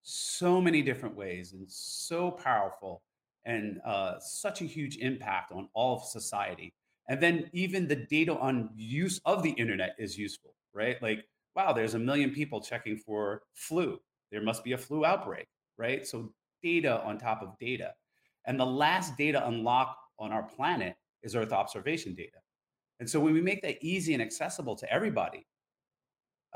so 0.09 0.61
many 0.61 0.83
different 0.83 1.17
ways 1.17 1.53
and 1.53 1.69
so 1.69 2.31
powerful 2.31 3.03
and 3.45 3.81
uh, 3.85 4.15
such 4.21 4.63
a 4.63 4.65
huge 4.65 4.99
impact 4.99 5.51
on 5.51 5.69
all 5.75 5.97
of 5.97 6.05
society. 6.05 6.73
And 7.09 7.21
then 7.21 7.51
even 7.53 7.89
the 7.89 7.97
data 7.97 8.37
on 8.39 8.71
use 8.77 9.21
of 9.25 9.43
the 9.43 9.51
internet 9.51 9.97
is 9.99 10.17
useful, 10.17 10.55
right? 10.73 11.01
Like, 11.03 11.25
wow, 11.57 11.73
there's 11.73 11.95
a 11.95 11.99
million 11.99 12.31
people 12.31 12.61
checking 12.61 12.97
for 12.97 13.43
flu. 13.55 13.99
There 14.31 14.43
must 14.43 14.63
be 14.63 14.73
a 14.73 14.79
flu 14.79 15.05
outbreak, 15.05 15.47
right? 15.77 16.07
So 16.07 16.33
data 16.63 17.03
on 17.03 17.19
top 17.19 17.43
of 17.43 17.59
data. 17.59 17.93
And 18.47 18.61
the 18.61 18.67
last 18.67 19.17
data 19.17 19.45
unlock 19.49 19.97
on 20.21 20.31
our 20.31 20.45
planet 20.45 20.95
is 21.25 21.35
Earth 21.35 21.53
observation 21.53 22.15
data. 22.15 22.39
And 23.01 23.11
so 23.11 23.19
when 23.19 23.35
we 23.35 23.41
make 23.41 23.63
that 23.63 23.83
easy 23.83 24.13
and 24.13 24.23
accessible 24.23 24.77
to 24.77 24.93
everybody, 24.93 25.47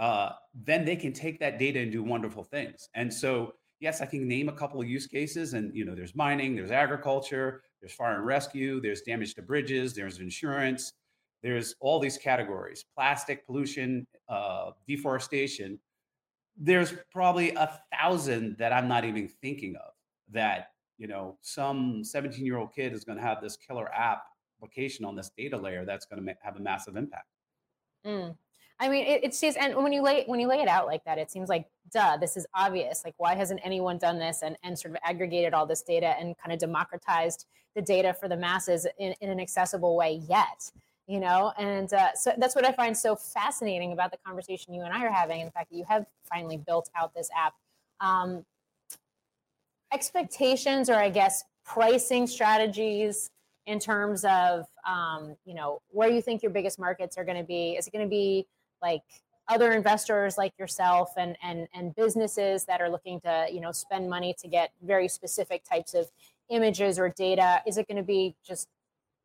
uh, 0.01 0.33
then 0.55 0.85
they 0.85 0.97
can 0.97 1.13
take 1.13 1.39
that 1.39 1.59
data 1.59 1.79
and 1.79 1.93
do 1.93 2.03
wonderful 2.03 2.43
things. 2.43 2.89
And 2.95 3.13
so, 3.13 3.53
yes, 3.81 4.01
I 4.01 4.07
can 4.07 4.27
name 4.27 4.49
a 4.49 4.53
couple 4.53 4.81
of 4.81 4.89
use 4.89 5.07
cases. 5.07 5.53
And 5.53 5.77
you 5.77 5.85
know, 5.85 5.95
there's 5.95 6.17
mining, 6.17 6.57
there's 6.57 6.71
agriculture, 6.71 7.63
there's 7.81 7.93
fire 7.93 8.17
and 8.17 8.25
rescue, 8.25 8.81
there's 8.81 9.03
damage 9.03 9.35
to 9.35 9.43
bridges, 9.43 9.95
there's 9.95 10.19
insurance, 10.19 10.95
there's 11.43 11.75
all 11.81 12.01
these 12.01 12.17
categories: 12.17 12.85
plastic 12.97 13.47
pollution, 13.47 14.07
uh, 14.29 14.71
deforestation. 14.89 15.79
There's 16.57 16.95
probably 17.13 17.51
a 17.53 17.79
thousand 17.93 18.57
that 18.59 18.73
I'm 18.73 18.89
not 18.89 19.05
even 19.05 19.29
thinking 19.29 19.77
of. 19.77 19.93
That 20.33 20.69
you 20.97 21.09
know, 21.09 21.37
some 21.43 22.03
17 22.05 22.45
year 22.45 22.57
old 22.57 22.75
kid 22.75 22.95
is 22.95 23.05
going 23.05 23.19
to 23.19 23.25
have 23.25 23.43
this 23.43 23.57
killer 23.57 23.93
app 23.95 24.23
application 24.59 25.05
on 25.05 25.15
this 25.15 25.31
data 25.37 25.57
layer 25.57 25.85
that's 25.85 26.07
going 26.07 26.25
to 26.25 26.35
have 26.43 26.57
a 26.57 26.61
massive 26.61 26.97
impact. 26.97 27.27
Mm. 28.07 28.37
I 28.81 28.89
mean, 28.89 29.05
it, 29.05 29.23
it 29.23 29.35
seems, 29.35 29.57
and 29.57 29.77
when 29.77 29.93
you 29.93 30.03
lay 30.03 30.25
when 30.27 30.41
you 30.41 30.49
lay 30.49 30.61
it 30.61 30.69
out 30.69 30.87
like 30.87 31.05
that, 31.05 31.19
it 31.19 31.31
seems 31.31 31.51
like, 31.51 31.67
duh, 31.93 32.17
this 32.17 32.37
is 32.37 32.47
obvious. 32.55 33.03
Like, 33.05 33.15
why 33.19 33.35
hasn't 33.35 33.61
anyone 33.63 33.99
done 33.99 34.19
this 34.19 34.43
and 34.43 34.57
and 34.65 34.79
sort 34.79 34.95
of 34.95 35.01
aggregated 35.05 35.53
all 35.53 35.67
this 35.67 35.83
data 35.83 36.17
and 36.19 36.35
kind 36.39 36.53
of 36.53 36.59
democratized 36.59 37.47
the 37.77 37.83
data 37.83 38.15
for 38.15 38.27
the 38.27 38.37
masses 38.37 38.87
in, 38.99 39.15
in 39.21 39.29
an 39.29 39.39
accessible 39.39 39.97
way 39.97 40.23
yet? 40.29 40.73
You 41.07 41.21
know, 41.21 41.53
and 41.59 41.93
uh, 41.93 42.15
so 42.15 42.33
that's 42.39 42.55
what 42.55 42.65
I 42.65 42.73
find 42.73 42.97
so 42.97 43.17
fascinating 43.17 43.93
about 43.93 44.13
the 44.13 44.19
conversation 44.25 44.73
you 44.73 44.83
and 44.83 44.95
I 44.95 45.05
are 45.05 45.11
having, 45.11 45.45
the 45.45 45.51
fact 45.51 45.71
that 45.71 45.77
you 45.77 45.85
have 45.89 46.07
finally 46.33 46.57
built 46.57 46.89
out 46.97 47.15
this 47.15 47.29
app. 47.37 47.55
Um, 48.01 48.47
expectations, 49.93 50.89
or 50.89 50.95
I 50.95 51.11
guess 51.11 51.45
pricing 51.65 52.27
strategies 52.27 53.31
in 53.67 53.79
terms 53.79 54.25
of 54.25 54.67
um, 54.89 55.37
you 55.45 55.55
know 55.55 55.83
where 55.91 56.09
you 56.09 56.23
think 56.23 56.43
your 56.43 56.53
biggest 56.53 56.79
markets 56.79 57.19
are 57.19 57.25
going 57.25 57.37
to 57.37 57.45
be 57.45 57.73
is 57.73 57.87
it 57.87 57.93
going 57.93 58.05
to 58.05 58.09
be 58.09 58.47
like 58.83 59.03
other 59.49 59.73
investors 59.73 60.39
like 60.39 60.53
yourself 60.59 61.13
and 61.17 61.37
and 61.43 61.67
and 61.75 61.95
businesses 61.95 62.65
that 62.65 62.81
are 62.81 62.89
looking 62.89 63.21
to 63.21 63.47
you 63.53 63.61
know 63.61 63.73
spend 63.73 64.09
money 64.09 64.35
to 64.39 64.49
get 64.49 64.73
very 64.83 65.09
specific 65.09 65.65
types 65.65 65.95
of 65.95 66.11
images 66.49 66.99
or 66.99 67.09
data 67.09 67.61
is 67.67 67.77
it 67.77 67.87
going 67.87 67.97
to 67.97 68.03
be 68.03 68.35
just 68.47 68.69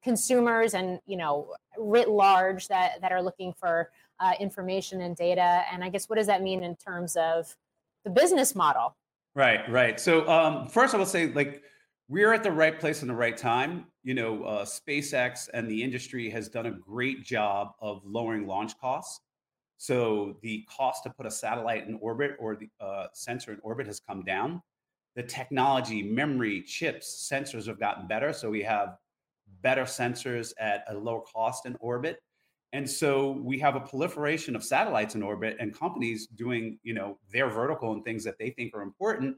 consumers 0.03 0.73
and 0.73 0.99
you 1.05 1.17
know 1.17 1.53
writ 1.77 2.09
large 2.09 2.67
that 2.67 3.01
that 3.01 3.11
are 3.11 3.21
looking 3.21 3.53
for 3.53 3.89
uh, 4.19 4.33
information 4.39 5.01
and 5.01 5.15
data 5.15 5.63
and 5.71 5.83
i 5.83 5.89
guess 5.89 6.09
what 6.09 6.15
does 6.17 6.27
that 6.27 6.41
mean 6.41 6.63
in 6.63 6.75
terms 6.75 7.15
of 7.15 7.55
the 8.03 8.09
business 8.09 8.55
model 8.55 8.95
right 9.35 9.69
right 9.69 9.99
so 9.99 10.27
um, 10.27 10.67
first 10.67 10.93
i 10.93 10.97
will 10.97 11.05
say 11.05 11.27
like 11.33 11.61
we're 12.07 12.33
at 12.33 12.43
the 12.43 12.51
right 12.51 12.79
place 12.79 13.01
in 13.01 13.07
the 13.07 13.15
right 13.15 13.35
time. 13.35 13.85
You 14.03 14.13
know, 14.13 14.43
uh, 14.43 14.65
SpaceX 14.65 15.49
and 15.53 15.67
the 15.67 15.81
industry 15.81 16.29
has 16.29 16.47
done 16.47 16.67
a 16.67 16.71
great 16.71 17.23
job 17.23 17.73
of 17.81 18.01
lowering 18.05 18.45
launch 18.45 18.77
costs. 18.79 19.21
So 19.77 20.37
the 20.41 20.65
cost 20.69 21.03
to 21.03 21.09
put 21.09 21.25
a 21.25 21.31
satellite 21.31 21.87
in 21.87 21.97
orbit 22.01 22.35
or 22.39 22.55
the 22.55 22.69
uh, 22.79 23.07
sensor 23.13 23.51
in 23.51 23.59
orbit 23.61 23.87
has 23.87 23.99
come 23.99 24.23
down. 24.23 24.61
The 25.15 25.23
technology, 25.23 26.01
memory, 26.03 26.61
chips, 26.61 27.29
sensors 27.31 27.67
have 27.67 27.79
gotten 27.79 28.07
better. 28.07 28.33
So 28.33 28.49
we 28.49 28.63
have 28.63 28.97
better 29.61 29.83
sensors 29.83 30.53
at 30.59 30.83
a 30.87 30.93
lower 30.93 31.21
cost 31.21 31.65
in 31.65 31.75
orbit. 31.79 32.21
And 32.73 32.89
so 32.89 33.31
we 33.31 33.57
have 33.59 33.75
a 33.75 33.79
proliferation 33.79 34.55
of 34.55 34.63
satellites 34.63 35.15
in 35.15 35.23
orbit 35.23 35.55
and 35.59 35.77
companies 35.77 36.27
doing, 36.27 36.77
you 36.83 36.93
know, 36.93 37.17
their 37.31 37.49
vertical 37.49 37.93
and 37.93 38.03
things 38.03 38.23
that 38.25 38.37
they 38.37 38.49
think 38.49 38.75
are 38.75 38.81
important. 38.81 39.37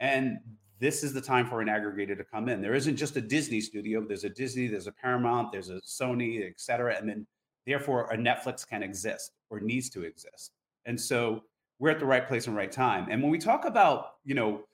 And 0.00 0.38
this 0.80 1.02
is 1.02 1.14
the 1.14 1.20
time 1.20 1.46
for 1.46 1.62
an 1.62 1.68
aggregator 1.68 2.16
to 2.18 2.24
come 2.24 2.48
in. 2.48 2.60
There 2.60 2.74
isn't 2.74 2.96
just 2.96 3.16
a 3.16 3.20
Disney 3.22 3.60
studio. 3.60 4.04
There's 4.06 4.24
a 4.24 4.28
Disney, 4.28 4.66
there's 4.66 4.86
a 4.86 4.92
Paramount, 4.92 5.52
there's 5.52 5.70
a 5.70 5.80
Sony, 5.80 6.46
et 6.46 6.58
cetera. 6.58 6.96
And 6.96 7.08
then 7.08 7.26
therefore 7.66 8.10
a 8.12 8.16
Netflix 8.16 8.66
can 8.66 8.82
exist 8.82 9.32
or 9.50 9.60
needs 9.60 9.90
to 9.90 10.02
exist. 10.04 10.52
And 10.86 11.00
so 11.00 11.42
we're 11.78 11.90
at 11.90 11.98
the 11.98 12.06
right 12.06 12.26
place 12.26 12.46
and 12.46 12.56
right 12.56 12.70
time. 12.70 13.08
And 13.10 13.22
when 13.22 13.30
we 13.30 13.38
talk 13.38 13.64
about, 13.64 14.12
you 14.24 14.34
know, 14.34 14.64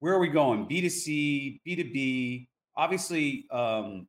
where 0.00 0.14
are 0.14 0.18
we 0.18 0.28
going? 0.28 0.66
B2C, 0.66 1.60
B2B, 1.66 2.46
obviously, 2.76 3.46
um, 3.50 4.06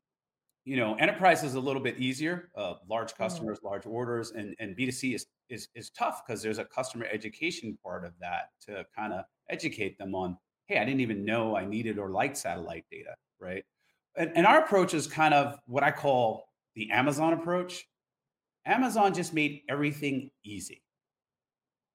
you 0.63 0.77
know, 0.77 0.95
enterprise 0.95 1.43
is 1.43 1.53
a 1.53 1.59
little 1.59 1.81
bit 1.81 1.97
easier, 1.99 2.49
uh, 2.55 2.75
large 2.89 3.11
mm-hmm. 3.11 3.23
customers, 3.23 3.59
mm-hmm. 3.59 3.67
large 3.67 3.85
orders, 3.85 4.31
and, 4.31 4.55
and 4.59 4.75
B2C 4.75 5.15
is, 5.15 5.27
is, 5.49 5.67
is 5.75 5.89
tough 5.91 6.23
because 6.25 6.41
there's 6.41 6.57
a 6.57 6.65
customer 6.65 7.05
education 7.11 7.77
part 7.83 8.03
of 8.03 8.13
that 8.19 8.49
to 8.65 8.85
kind 8.95 9.13
of 9.13 9.25
educate 9.49 9.97
them 9.97 10.15
on 10.15 10.37
hey, 10.67 10.79
I 10.79 10.85
didn't 10.85 11.01
even 11.01 11.23
know 11.23 11.55
I 11.55 11.65
needed 11.65 11.97
or 11.97 12.09
liked 12.09 12.37
satellite 12.37 12.85
data, 12.89 13.15
right? 13.39 13.63
And, 14.17 14.31
and 14.35 14.45
our 14.47 14.63
approach 14.63 14.93
is 14.93 15.07
kind 15.07 15.33
of 15.33 15.59
what 15.67 15.83
I 15.83 15.91
call 15.91 16.49
the 16.75 16.89
Amazon 16.91 17.33
approach. 17.33 17.87
Amazon 18.65 19.13
just 19.13 19.33
made 19.33 19.61
everything 19.69 20.31
easy, 20.43 20.81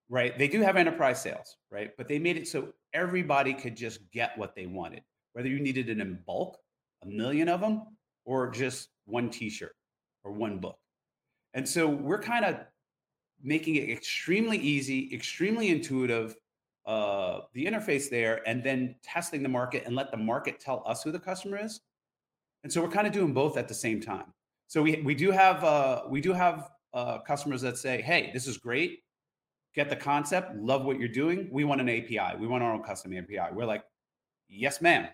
right? 0.09 0.37
They 0.39 0.49
do 0.49 0.61
have 0.63 0.77
enterprise 0.77 1.21
sales, 1.21 1.57
right? 1.71 1.91
But 1.97 2.09
they 2.09 2.19
made 2.19 2.37
it 2.37 2.49
so 2.49 2.69
everybody 2.93 3.55
could 3.55 3.77
just 3.77 4.01
get 4.13 4.37
what 4.39 4.55
they 4.55 4.67
wanted, 4.67 5.03
whether 5.33 5.49
you 5.49 5.61
needed 5.61 5.89
it 5.89 5.99
in 5.99 6.19
bulk, 6.27 6.59
a 7.03 7.07
million 7.07 7.49
of 7.49 7.61
them, 7.61 7.83
or 8.25 8.51
just 8.51 8.89
one 9.07 9.31
t 9.31 9.51
shirt 9.51 9.75
or 10.23 10.33
one 10.33 10.59
book. 10.59 10.79
And 11.55 11.69
so 11.69 11.89
we're 11.89 12.23
kind 12.23 12.45
of 12.45 12.57
making 13.43 13.77
it 13.77 13.91
extremely 13.91 14.59
easy, 14.59 15.11
extremely 15.13 15.71
intuitive, 15.71 16.37
uh, 16.87 17.41
the 17.55 17.65
interface 17.65 18.09
there 18.09 18.47
and 18.47 18.63
then 18.63 18.95
testing 19.03 19.43
the 19.43 19.49
market 19.49 19.85
and 19.87 19.95
let 19.95 20.11
the 20.11 20.17
market 20.17 20.61
tell 20.61 20.83
us 20.87 21.03
who 21.03 21.11
the 21.11 21.19
customer 21.19 21.59
is. 21.59 21.81
And 22.63 22.73
so 22.73 22.83
we're 22.83 22.91
kind 22.91 23.07
of 23.07 23.13
doing 23.13 23.33
both 23.33 23.57
at 23.57 23.69
the 23.69 23.75
same 23.75 24.01
time. 24.01 24.33
So 24.71 24.83
we 24.83 25.03
we 25.05 25.17
do 25.17 25.33
have 25.33 25.65
uh, 25.65 26.03
we 26.09 26.21
do 26.21 26.33
have 26.33 26.71
uh, 26.95 27.19
customers 27.19 27.61
that 27.63 27.77
say, 27.77 28.01
"Hey, 28.01 28.31
this 28.33 28.47
is 28.47 28.57
great. 28.57 29.01
Get 29.75 29.91
the 29.91 29.97
concept. 29.97 30.55
Love 30.55 30.85
what 30.85 31.01
you're 31.01 31.09
doing. 31.09 31.49
We 31.51 31.65
want 31.65 31.81
an 31.81 31.89
API. 31.89 32.39
We 32.39 32.47
want 32.47 32.63
our 32.63 32.73
own 32.73 32.85
custom 32.85 33.13
API." 33.13 33.53
We're 33.53 33.65
like, 33.65 33.83
"Yes, 34.49 34.81
ma'am. 34.81 35.09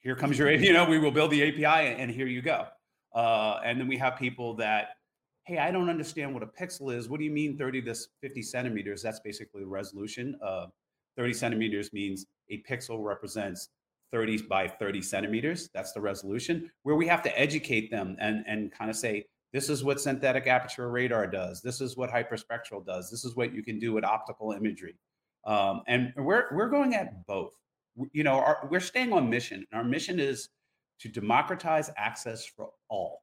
Here 0.00 0.14
comes 0.14 0.38
your 0.38 0.50
you 0.68 0.74
know 0.74 0.84
we 0.84 0.98
will 0.98 1.10
build 1.10 1.30
the 1.30 1.42
API 1.42 1.88
and, 1.88 2.02
and 2.02 2.10
here 2.10 2.26
you 2.26 2.42
go." 2.42 2.66
Uh, 3.14 3.60
and 3.64 3.80
then 3.80 3.88
we 3.88 3.96
have 3.96 4.18
people 4.18 4.52
that, 4.56 4.88
"Hey, 5.44 5.56
I 5.56 5.70
don't 5.70 5.88
understand 5.88 6.34
what 6.34 6.42
a 6.42 6.46
pixel 6.46 6.94
is. 6.94 7.08
What 7.08 7.16
do 7.16 7.24
you 7.24 7.32
mean 7.32 7.56
30 7.56 7.80
to 7.80 7.94
50 8.20 8.42
centimeters? 8.42 9.00
That's 9.00 9.20
basically 9.20 9.62
the 9.62 9.68
resolution." 9.68 10.38
Uh, 10.44 10.66
30 11.16 11.32
centimeters 11.32 11.94
means 11.94 12.26
a 12.50 12.62
pixel 12.68 13.02
represents 13.02 13.70
30 14.12 14.42
by 14.42 14.68
30 14.68 15.02
centimeters. 15.02 15.68
That's 15.74 15.92
the 15.92 16.00
resolution, 16.00 16.70
where 16.82 16.96
we 16.96 17.06
have 17.06 17.22
to 17.22 17.38
educate 17.38 17.90
them 17.90 18.16
and, 18.20 18.44
and 18.46 18.72
kind 18.72 18.90
of 18.90 18.96
say, 18.96 19.26
this 19.52 19.68
is 19.68 19.82
what 19.82 20.00
synthetic 20.00 20.46
aperture 20.46 20.90
radar 20.90 21.26
does. 21.26 21.62
This 21.62 21.80
is 21.80 21.96
what 21.96 22.10
hyperspectral 22.10 22.84
does. 22.84 23.10
This 23.10 23.24
is 23.24 23.34
what 23.34 23.52
you 23.54 23.62
can 23.62 23.78
do 23.78 23.92
with 23.92 24.04
optical 24.04 24.52
imagery. 24.52 24.96
Um, 25.46 25.82
and 25.86 26.12
we're, 26.16 26.46
we're 26.52 26.68
going 26.68 26.94
at 26.94 27.26
both. 27.26 27.54
You 28.12 28.24
know, 28.24 28.34
our, 28.34 28.68
we're 28.70 28.80
staying 28.80 29.12
on 29.12 29.30
mission. 29.30 29.66
And 29.72 29.78
our 29.80 29.84
mission 29.84 30.20
is 30.20 30.50
to 31.00 31.08
democratize 31.08 31.90
access 31.96 32.44
for 32.44 32.70
all. 32.88 33.22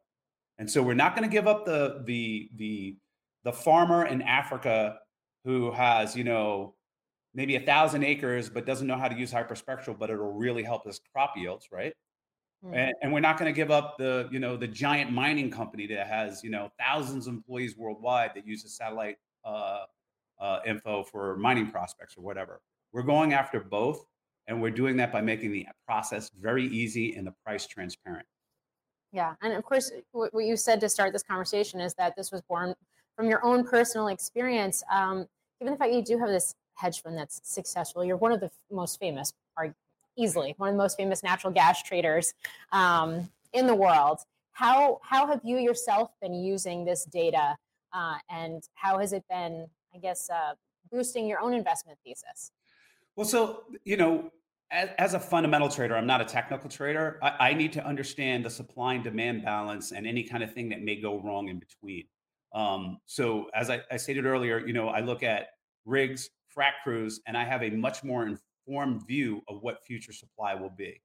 And 0.58 0.70
so 0.70 0.82
we're 0.82 0.94
not 0.94 1.15
going 1.15 1.27
to 1.27 1.32
give 1.32 1.48
up 1.48 1.65
the, 1.65 2.01
the, 2.06 2.50
the, 2.56 2.98
the 3.44 3.51
farmer 3.51 4.06
in 4.06 4.22
Africa 4.22 4.98
who 5.44 5.72
has, 5.72 6.15
you 6.15 6.24
know, 6.24 6.75
maybe 7.36 7.58
a 7.58 7.60
thousand 7.60 8.04
acres, 8.04 8.50
but 8.50 8.65
doesn't 8.65 8.88
know 8.88 8.98
how 8.98 9.08
to 9.08 9.15
use 9.15 9.32
hyperspectral, 9.32 10.00
but 10.00 10.10
it'll 10.10 10.34
really 10.34 10.63
help 10.63 10.86
his 10.86 11.00
crop 11.13 11.36
yields, 11.36 11.68
right? 11.72 11.94
Mm-hmm. 12.65 12.74
And, 12.74 12.94
and, 13.01 13.13
we're 13.13 13.20
not 13.20 13.38
going 13.38 13.54
to 13.54 13.56
give 13.56 13.70
up 13.70 13.98
the, 13.98 14.27
you 14.32 14.39
know, 14.39 14.56
the 14.56 14.68
giant 14.68 15.12
mining 15.12 15.51
company 15.51 15.86
that 15.88 16.08
has, 16.08 16.44
you 16.44 16.50
know, 16.50 16.72
thousands 16.80 17.27
of 17.27 17.34
employees 17.34 17.75
worldwide 17.77 18.32
that 18.36 18.48
uses 18.48 18.75
satellite 18.75 19.18
uh, 19.44 19.84
uh, 20.39 20.60
info 20.65 21.04
for 21.04 21.36
mining 21.38 21.70
prospects 21.70 22.18
or 22.18 22.24
whatever. 22.24 22.62
We're 22.94 23.04
going 23.04 23.34
after 23.34 23.60
both, 23.60 24.06
and 24.48 24.62
we're 24.62 24.72
doing 24.72 24.96
that 24.98 25.12
by 25.12 25.22
making 25.22 25.51
the 25.51 25.68
process 25.86 26.32
very 26.39 26.65
easy 26.65 27.15
and 27.15 27.27
the 27.27 27.34
price 27.46 27.68
transparent. 27.68 28.25
Yeah, 29.12 29.34
and 29.42 29.54
of 29.54 29.63
course, 29.63 29.92
what 30.12 30.46
you 30.46 30.58
said 30.58 30.80
to 30.82 30.89
start 30.89 31.13
this 31.13 31.24
conversation 31.24 31.80
is 31.80 31.94
that 31.96 32.15
this 32.15 32.32
was 32.32 32.42
born 32.42 32.74
from 33.15 33.30
your 33.30 33.46
own 33.46 33.65
personal 33.65 34.08
experience. 34.08 34.84
Um, 34.92 35.25
given 35.60 35.74
the 35.74 35.77
fact 35.77 35.94
you 35.94 36.04
do 36.04 36.18
have 36.18 36.30
this 36.30 36.56
hedge 36.75 37.01
fund 37.01 37.17
that's 37.17 37.41
successful. 37.44 38.03
You're 38.03 38.17
one 38.17 38.32
of 38.32 38.39
the 38.39 38.51
most 38.72 39.00
famous, 39.00 39.34
are 39.58 39.74
easily 40.17 40.53
one 40.58 40.70
of 40.70 40.75
the 40.75 40.82
most 40.82 40.98
famous 40.98 41.24
natural 41.24 41.51
gas 41.51 41.82
traders 41.84 42.34
um, 42.72 43.29
in 43.53 43.67
the 43.67 43.75
world. 43.75 44.20
How 44.51 45.00
how 45.03 45.27
have 45.27 45.41
you 45.44 45.58
yourself 45.58 46.12
been 46.22 46.34
using 46.34 46.86
this 46.86 47.05
data, 47.05 47.58
uh, 47.94 48.15
and 48.29 48.63
how 48.75 49.00
has 49.00 49.12
it 49.12 49.24
been, 49.29 49.67
I 49.94 49.98
guess, 49.98 50.29
uh, 50.29 50.53
boosting 50.91 51.27
your 51.27 51.41
own 51.41 51.53
investment 51.53 52.00
thesis? 52.05 52.51
Well, 53.15 53.25
so 53.25 53.63
you 53.84 53.98
know, 53.98 54.32
as, 54.72 54.89
as, 54.98 55.13
a 55.13 55.20
fundamental 55.20 55.70
trader, 55.70 55.96
I'm 55.96 56.08
not 56.08 56.22
a 56.22 56.25
technical 56.25 56.70
trader. 56.70 57.20
I, 57.22 57.50
I, 57.50 57.53
need 57.53 57.74
to 57.74 57.86
understand 57.86 58.46
the 58.46 58.50
supply 58.50 58.96
and 58.96 59.03
demand 59.03 59.44
balance 59.44 59.91
and 59.91 60.08
any 60.08 60.24
kind 60.24 60.44
of 60.44 60.53
thing 60.53 60.70
that 60.70 60.82
may 60.82 60.96
go 60.96 61.20
wrong 61.20 61.50
in 61.50 61.60
between. 61.60 62.05
Um, 62.53 63.00
so, 63.05 63.50
as 63.53 63.70
I, 63.70 63.82
I, 63.91 63.98
stated 63.98 64.25
earlier, 64.25 64.65
you 64.65 64.74
know, 64.74 64.88
I 64.88 65.01
look 65.01 65.22
at 65.22 65.50
rigs, 65.86 66.29
frac 66.57 66.74
crews, 66.83 67.21
and 67.27 67.38
I 67.38 67.43
have 67.43 67.63
a 67.63 67.69
much 67.69 68.03
more 68.03 68.25
informed 68.25 69.05
view 69.07 69.41
of 69.47 69.62
what 69.62 69.83
future 69.85 70.13
supply 70.13 70.55
will 70.55 70.69
be. 70.69 71.01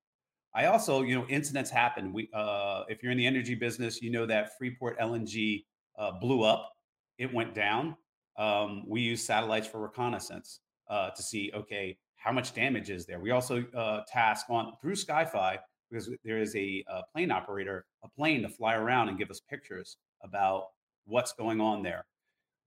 I 0.55 0.67
also, 0.67 1.03
you 1.03 1.15
know, 1.15 1.27
incidents 1.29 1.71
happen. 1.71 2.13
We, 2.13 2.29
uh, 2.35 2.85
if 2.89 3.03
you're 3.03 3.13
in 3.13 3.19
the 3.19 3.27
energy 3.27 3.55
business, 3.55 4.03
you 4.03 4.11
know 4.11 4.27
that 4.27 4.57
Freeport 4.59 4.99
LNG 4.99 5.65
uh, 5.99 6.13
blew 6.13 6.43
up, 6.43 6.73
it 7.19 7.33
went 7.33 7.55
down. 7.55 7.97
Um, 8.37 8.85
we 8.89 9.01
use 9.01 9.23
satellites 9.23 9.67
for 9.67 9.81
reconnaissance 9.81 10.61
uh, 10.89 11.11
to 11.11 11.23
see, 11.23 11.53
okay, 11.55 11.99
how 12.17 12.33
much 12.33 12.53
damage 12.53 12.91
is 12.91 13.07
there. 13.07 13.21
We 13.21 13.31
also 13.31 13.65
uh, 13.75 14.03
task 14.09 14.47
on 14.51 14.73
through 14.81 14.95
SkyFi 14.95 15.59
because 15.91 16.11
there 16.25 16.39
is 16.39 16.55
a, 16.57 16.85
a 16.89 17.03
plane 17.13 17.31
operator, 17.31 17.85
a 18.05 18.09
plane 18.09 18.43
to 18.43 18.49
fly 18.49 18.75
around 18.75 19.09
and 19.09 19.19
give 19.19 19.31
us 19.31 19.41
pictures 19.41 19.97
about 20.23 20.67
what's 21.05 21.33
going 21.33 21.61
on 21.61 21.83
there. 21.83 22.05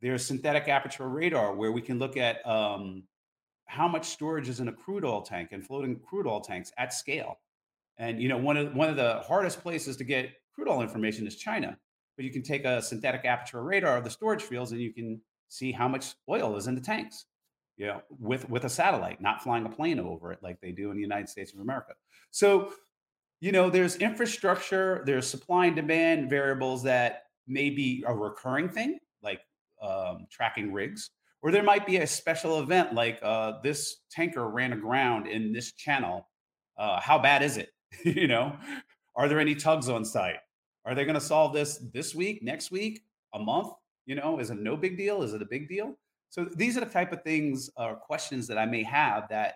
There's 0.03 0.25
synthetic 0.25 0.67
aperture 0.67 1.07
radar 1.07 1.55
where 1.55 1.71
we 1.71 1.81
can 1.81 1.97
look 1.97 2.17
at 2.17 2.45
um, 2.45 3.03
how 3.67 3.87
much 3.87 4.09
storage 4.09 4.49
is 4.49 4.59
in 4.59 4.67
a 4.67 4.73
crude 4.73 5.05
oil 5.05 5.21
tank 5.21 5.53
and 5.53 5.65
floating 5.65 5.97
crude 5.97 6.27
oil 6.27 6.41
tanks 6.41 6.73
at 6.77 6.93
scale. 6.93 7.39
And 7.97 8.21
you 8.21 8.27
know, 8.27 8.37
one 8.37 8.57
of 8.57 8.75
one 8.75 8.89
of 8.89 8.97
the 8.97 9.23
hardest 9.25 9.61
places 9.61 9.95
to 9.95 10.03
get 10.03 10.29
crude 10.53 10.67
oil 10.67 10.81
information 10.81 11.25
is 11.25 11.37
China. 11.37 11.77
But 12.17 12.25
you 12.25 12.31
can 12.31 12.43
take 12.43 12.65
a 12.65 12.81
synthetic 12.81 13.23
aperture 13.23 13.63
radar 13.63 13.95
of 13.95 14.03
the 14.03 14.09
storage 14.09 14.41
fields 14.41 14.73
and 14.73 14.81
you 14.81 14.91
can 14.91 15.21
see 15.47 15.71
how 15.71 15.87
much 15.87 16.15
oil 16.27 16.57
is 16.57 16.67
in 16.67 16.75
the 16.75 16.81
tanks. 16.81 17.23
You 17.77 17.87
know, 17.87 18.01
with 18.19 18.49
with 18.49 18.65
a 18.65 18.69
satellite, 18.69 19.21
not 19.21 19.41
flying 19.41 19.65
a 19.65 19.69
plane 19.69 20.01
over 20.01 20.33
it 20.33 20.39
like 20.43 20.59
they 20.59 20.73
do 20.73 20.91
in 20.91 20.97
the 20.97 21.01
United 21.01 21.29
States 21.29 21.53
of 21.53 21.61
America. 21.61 21.93
So, 22.29 22.73
you 23.39 23.53
know, 23.53 23.69
there's 23.69 23.95
infrastructure, 23.95 25.01
there's 25.05 25.27
supply 25.27 25.67
and 25.67 25.77
demand 25.77 26.29
variables 26.29 26.83
that 26.83 27.23
may 27.47 27.69
be 27.69 28.03
a 28.05 28.13
recurring 28.13 28.67
thing, 28.67 28.99
like 29.23 29.39
um, 29.83 30.27
tracking 30.31 30.71
rigs, 30.71 31.11
or 31.41 31.51
there 31.51 31.63
might 31.63 31.85
be 31.85 31.97
a 31.97 32.07
special 32.07 32.59
event 32.59 32.93
like 32.93 33.19
uh, 33.21 33.53
this 33.61 33.97
tanker 34.09 34.49
ran 34.49 34.73
aground 34.73 35.27
in 35.27 35.51
this 35.51 35.73
channel. 35.73 36.27
Uh, 36.77 36.99
how 36.99 37.19
bad 37.19 37.43
is 37.43 37.57
it? 37.57 37.69
you 38.03 38.27
know, 38.27 38.55
are 39.15 39.27
there 39.27 39.39
any 39.39 39.53
tugs 39.53 39.89
on 39.89 40.05
site? 40.05 40.37
Are 40.85 40.95
they 40.95 41.03
going 41.03 41.15
to 41.15 41.21
solve 41.21 41.53
this 41.53 41.77
this 41.93 42.15
week, 42.15 42.41
next 42.43 42.71
week, 42.71 43.03
a 43.33 43.39
month? 43.39 43.69
You 44.05 44.15
know, 44.15 44.39
is 44.39 44.49
it 44.49 44.59
no 44.59 44.75
big 44.75 44.97
deal? 44.97 45.21
Is 45.21 45.33
it 45.33 45.41
a 45.41 45.45
big 45.45 45.69
deal? 45.69 45.95
So 46.29 46.45
these 46.55 46.77
are 46.77 46.79
the 46.79 46.87
type 46.87 47.13
of 47.13 47.21
things 47.23 47.69
or 47.77 47.91
uh, 47.91 47.95
questions 47.95 48.47
that 48.47 48.57
I 48.57 48.65
may 48.65 48.83
have 48.83 49.29
that 49.29 49.53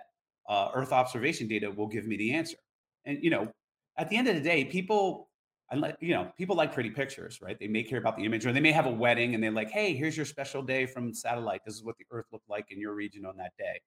uh, 0.47 0.69
Earth 0.75 0.91
observation 0.91 1.47
data 1.47 1.71
will 1.71 1.87
give 1.87 2.05
me 2.05 2.17
the 2.17 2.33
answer. 2.33 2.57
And 3.05 3.17
you 3.23 3.29
know, 3.29 3.51
at 3.97 4.09
the 4.09 4.15
end 4.15 4.27
of 4.27 4.35
the 4.35 4.41
day, 4.41 4.63
people, 4.63 5.26
I 5.69 5.75
like 5.75 5.97
you 5.99 6.13
know, 6.13 6.31
people 6.37 6.55
like 6.55 6.73
pretty 6.73 6.89
pictures, 6.89 7.39
right? 7.41 7.59
They 7.59 7.67
may 7.67 7.83
care 7.83 7.99
about 7.99 8.15
the 8.15 8.23
image, 8.23 8.45
or 8.45 8.53
they 8.53 8.61
may 8.61 8.71
have 8.71 8.85
a 8.85 8.91
wedding 8.91 9.35
and 9.35 9.43
they're 9.43 9.51
like, 9.51 9.69
"Hey, 9.69 9.93
here's 9.95 10.15
your 10.15 10.25
special 10.25 10.61
day 10.61 10.85
from 10.85 11.13
satellite. 11.13 11.61
This 11.65 11.75
is 11.75 11.83
what 11.83 11.97
the 11.97 12.05
Earth 12.11 12.27
looked 12.31 12.49
like 12.49 12.71
in 12.71 12.79
your 12.79 12.93
region 12.93 13.25
on 13.25 13.35
that 13.37 13.51
day." 13.57 13.81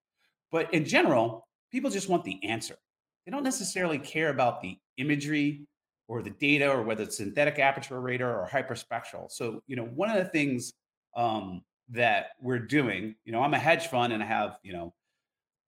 But 0.51 0.73
in 0.75 0.85
general, 0.85 1.49
people 1.73 1.91
just 1.91 2.09
want 2.09 2.25
the 2.25 2.43
answer. 2.45 2.77
They 3.25 3.33
don't 3.33 3.45
necessarily 3.45 3.99
care 3.99 4.31
about 4.31 4.61
the 4.61 4.77
imagery 4.97 5.67
or 6.09 6.23
the 6.23 6.31
data 6.31 6.69
or 6.69 6.83
whether 6.83 7.05
it's 7.05 7.17
synthetic 7.17 7.59
aperture 7.59 8.01
radar 8.01 8.41
or 8.41 8.49
hyperspectral. 8.49 9.31
So, 9.31 9.63
you 9.67 9.77
know, 9.77 9.85
one 9.85 10.11
of 10.11 10.17
the 10.17 10.31
things 10.31 10.73
um, 11.17 11.63
that 11.91 12.31
we're 12.41 12.59
doing, 12.59 13.15
you 13.25 13.33
know, 13.33 13.43
I'm 13.43 13.55
a 13.55 13.59
hedge 13.59 13.87
fund 13.87 14.13
and 14.13 14.23
I 14.23 14.27
have, 14.27 14.59
you 14.63 14.73
know, 14.73 14.93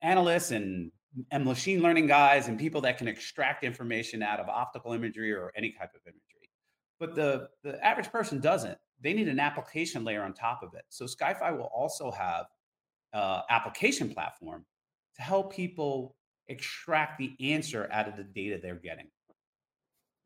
analysts 0.03 0.51
and, 0.51 0.91
and 1.31 1.45
machine 1.45 1.83
learning 1.83 2.07
guys 2.07 2.49
and 2.49 2.59
people 2.59 2.81
that 2.83 2.99
can 2.99 3.09
extract 3.09 3.65
information 3.65 4.23
out 4.23 4.41
of 4.41 4.49
optical 4.49 4.93
imagery 4.93 5.33
or 5.33 5.53
any 5.57 5.71
type 5.71 5.91
of 5.95 6.01
imagery. 6.07 6.51
But 6.99 7.15
the, 7.15 7.49
the 7.63 7.85
average 7.85 8.11
person 8.11 8.41
doesn't. 8.41 8.79
They 9.01 9.13
need 9.13 9.29
an 9.29 9.41
application 9.41 10.05
layer 10.05 10.23
on 10.23 10.33
top 10.33 10.63
of 10.63 10.75
it. 10.75 10.85
So 10.89 11.05
SkyFi 11.05 11.57
will 11.57 11.71
also 11.75 12.11
have 12.13 12.47
uh, 13.13 13.43
application 13.51 14.13
platform 14.15 14.65
to 15.17 15.23
help 15.23 15.53
people 15.53 16.17
extract 16.49 17.19
the 17.19 17.33
answer 17.41 17.89
out 17.93 18.09
of 18.09 18.17
the 18.17 18.25
data 18.25 18.59
they're 18.63 18.75
getting. 18.77 19.09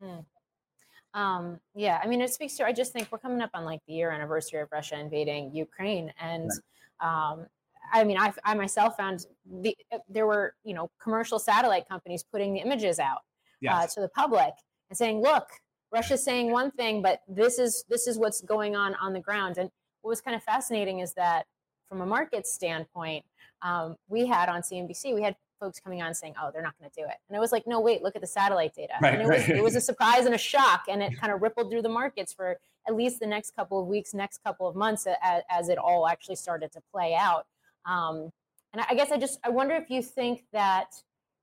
Hmm. 0.01 0.19
Um, 1.13 1.59
yeah, 1.75 1.99
I 2.03 2.07
mean, 2.07 2.21
it 2.21 2.31
speaks 2.31 2.55
to. 2.57 2.65
I 2.65 2.73
just 2.73 2.93
think 2.93 3.07
we're 3.11 3.17
coming 3.17 3.41
up 3.41 3.49
on 3.53 3.65
like 3.65 3.79
the 3.87 3.93
year 3.93 4.11
anniversary 4.11 4.61
of 4.61 4.67
Russia 4.71 4.99
invading 4.99 5.53
Ukraine, 5.53 6.13
and 6.21 6.49
um, 6.99 7.47
I 7.91 8.03
mean, 8.03 8.17
I, 8.17 8.33
I 8.43 8.53
myself 8.55 8.97
found 8.97 9.25
the 9.45 9.75
there 10.09 10.25
were 10.25 10.55
you 10.63 10.73
know 10.73 10.89
commercial 11.01 11.39
satellite 11.39 11.87
companies 11.87 12.23
putting 12.23 12.53
the 12.53 12.59
images 12.59 12.99
out 12.99 13.17
uh, 13.17 13.61
yes. 13.61 13.73
uh, 13.73 13.87
to 13.95 14.01
the 14.01 14.09
public 14.09 14.53
and 14.89 14.97
saying, 14.97 15.21
"Look, 15.21 15.49
Russia's 15.91 16.23
saying 16.23 16.51
one 16.51 16.71
thing, 16.71 17.01
but 17.01 17.21
this 17.27 17.59
is 17.59 17.83
this 17.89 18.07
is 18.07 18.17
what's 18.17 18.41
going 18.41 18.75
on 18.75 18.95
on 18.95 19.13
the 19.13 19.19
ground." 19.19 19.57
And 19.57 19.69
what 20.01 20.09
was 20.09 20.21
kind 20.21 20.35
of 20.35 20.43
fascinating 20.43 20.99
is 20.99 21.13
that 21.13 21.45
from 21.89 22.01
a 22.01 22.05
market 22.05 22.45
standpoint, 22.45 23.25
um, 23.61 23.95
we 24.07 24.25
had 24.27 24.49
on 24.49 24.61
CNBC, 24.61 25.15
we 25.15 25.21
had 25.21 25.35
folks 25.59 25.79
coming 25.79 26.01
on 26.01 26.13
saying, 26.13 26.35
"Oh, 26.41 26.49
they're 26.51 26.61
not 26.61 26.77
going 26.79 26.89
to 26.89 27.01
do 27.01 27.05
it," 27.05 27.15
and 27.29 27.35
it 27.35 27.39
was 27.39 27.51
like, 27.51 27.65
"No, 27.65 27.79
wait, 27.79 28.03
look 28.03 28.15
at 28.15 28.21
the 28.21 28.27
satellite 28.27 28.75
data." 28.75 28.93
Right, 29.01 29.13
and 29.13 29.21
it 29.21 29.27
was 29.27 29.49
it 29.49 29.63
was 29.63 29.75
a 29.75 29.81
surprise 29.81 30.25
and 30.25 30.35
a 30.35 30.39
shock, 30.39 30.83
and 30.89 31.01
it 31.01 31.17
kind 31.19 31.31
of 31.31 31.41
rippled 31.41 31.71
through 31.71 31.81
the 31.83 31.89
markets 31.89 32.33
for 32.33 32.57
at 32.87 32.95
least 32.95 33.19
the 33.19 33.27
next 33.27 33.55
couple 33.55 33.79
of 33.79 33.87
weeks, 33.87 34.13
next 34.13 34.43
couple 34.43 34.67
of 34.67 34.75
months, 34.75 35.05
as, 35.21 35.43
as 35.49 35.69
it 35.69 35.77
all 35.77 36.07
actually 36.07 36.35
started 36.35 36.71
to 36.71 36.81
play 36.91 37.15
out. 37.15 37.45
Um, 37.85 38.29
and 38.73 38.85
I 38.89 38.95
guess 38.95 39.11
I 39.11 39.17
just 39.17 39.39
I 39.43 39.49
wonder 39.49 39.75
if 39.75 39.89
you 39.89 40.01
think 40.01 40.43
that 40.53 40.93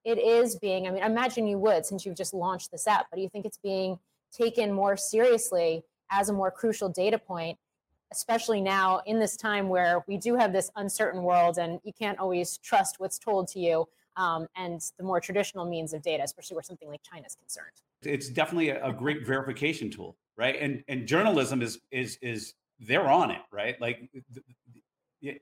it 0.04 0.18
is 0.18 0.56
being. 0.56 0.86
I 0.86 0.90
mean, 0.90 1.02
I 1.02 1.06
imagine 1.06 1.46
you 1.46 1.58
would 1.58 1.86
since 1.86 2.04
you've 2.04 2.16
just 2.16 2.34
launched 2.34 2.70
this 2.70 2.86
app, 2.86 3.06
but 3.10 3.16
do 3.16 3.22
you 3.22 3.28
think 3.28 3.46
it's 3.46 3.58
being 3.58 3.98
taken 4.32 4.72
more 4.72 4.96
seriously 4.96 5.82
as 6.10 6.28
a 6.28 6.32
more 6.32 6.50
crucial 6.50 6.88
data 6.88 7.18
point 7.18 7.58
especially 8.12 8.60
now 8.60 9.00
in 9.06 9.18
this 9.18 9.36
time 9.36 9.68
where 9.68 10.04
we 10.06 10.16
do 10.16 10.36
have 10.36 10.52
this 10.52 10.70
uncertain 10.76 11.22
world 11.24 11.58
and 11.58 11.80
you 11.82 11.92
can't 11.92 12.18
always 12.20 12.58
trust 12.58 13.00
what's 13.00 13.18
told 13.18 13.48
to 13.48 13.58
you 13.58 13.88
um, 14.16 14.46
and 14.56 14.80
the 14.98 15.04
more 15.04 15.20
traditional 15.20 15.64
means 15.64 15.92
of 15.92 16.02
data, 16.02 16.22
especially 16.22 16.54
where 16.54 16.62
something 16.62 16.88
like 16.88 17.00
China 17.02 17.26
is 17.26 17.34
concerned. 17.34 17.72
It's 18.02 18.28
definitely 18.28 18.68
a, 18.70 18.92
great 18.92 19.26
verification 19.26 19.90
tool, 19.90 20.16
right? 20.36 20.56
And 20.60 20.84
and 20.88 21.06
journalism 21.06 21.62
is 21.62 21.80
is 21.90 22.18
is 22.22 22.54
they're 22.78 23.08
on 23.08 23.30
it, 23.30 23.40
right? 23.50 23.80
Like, 23.80 24.08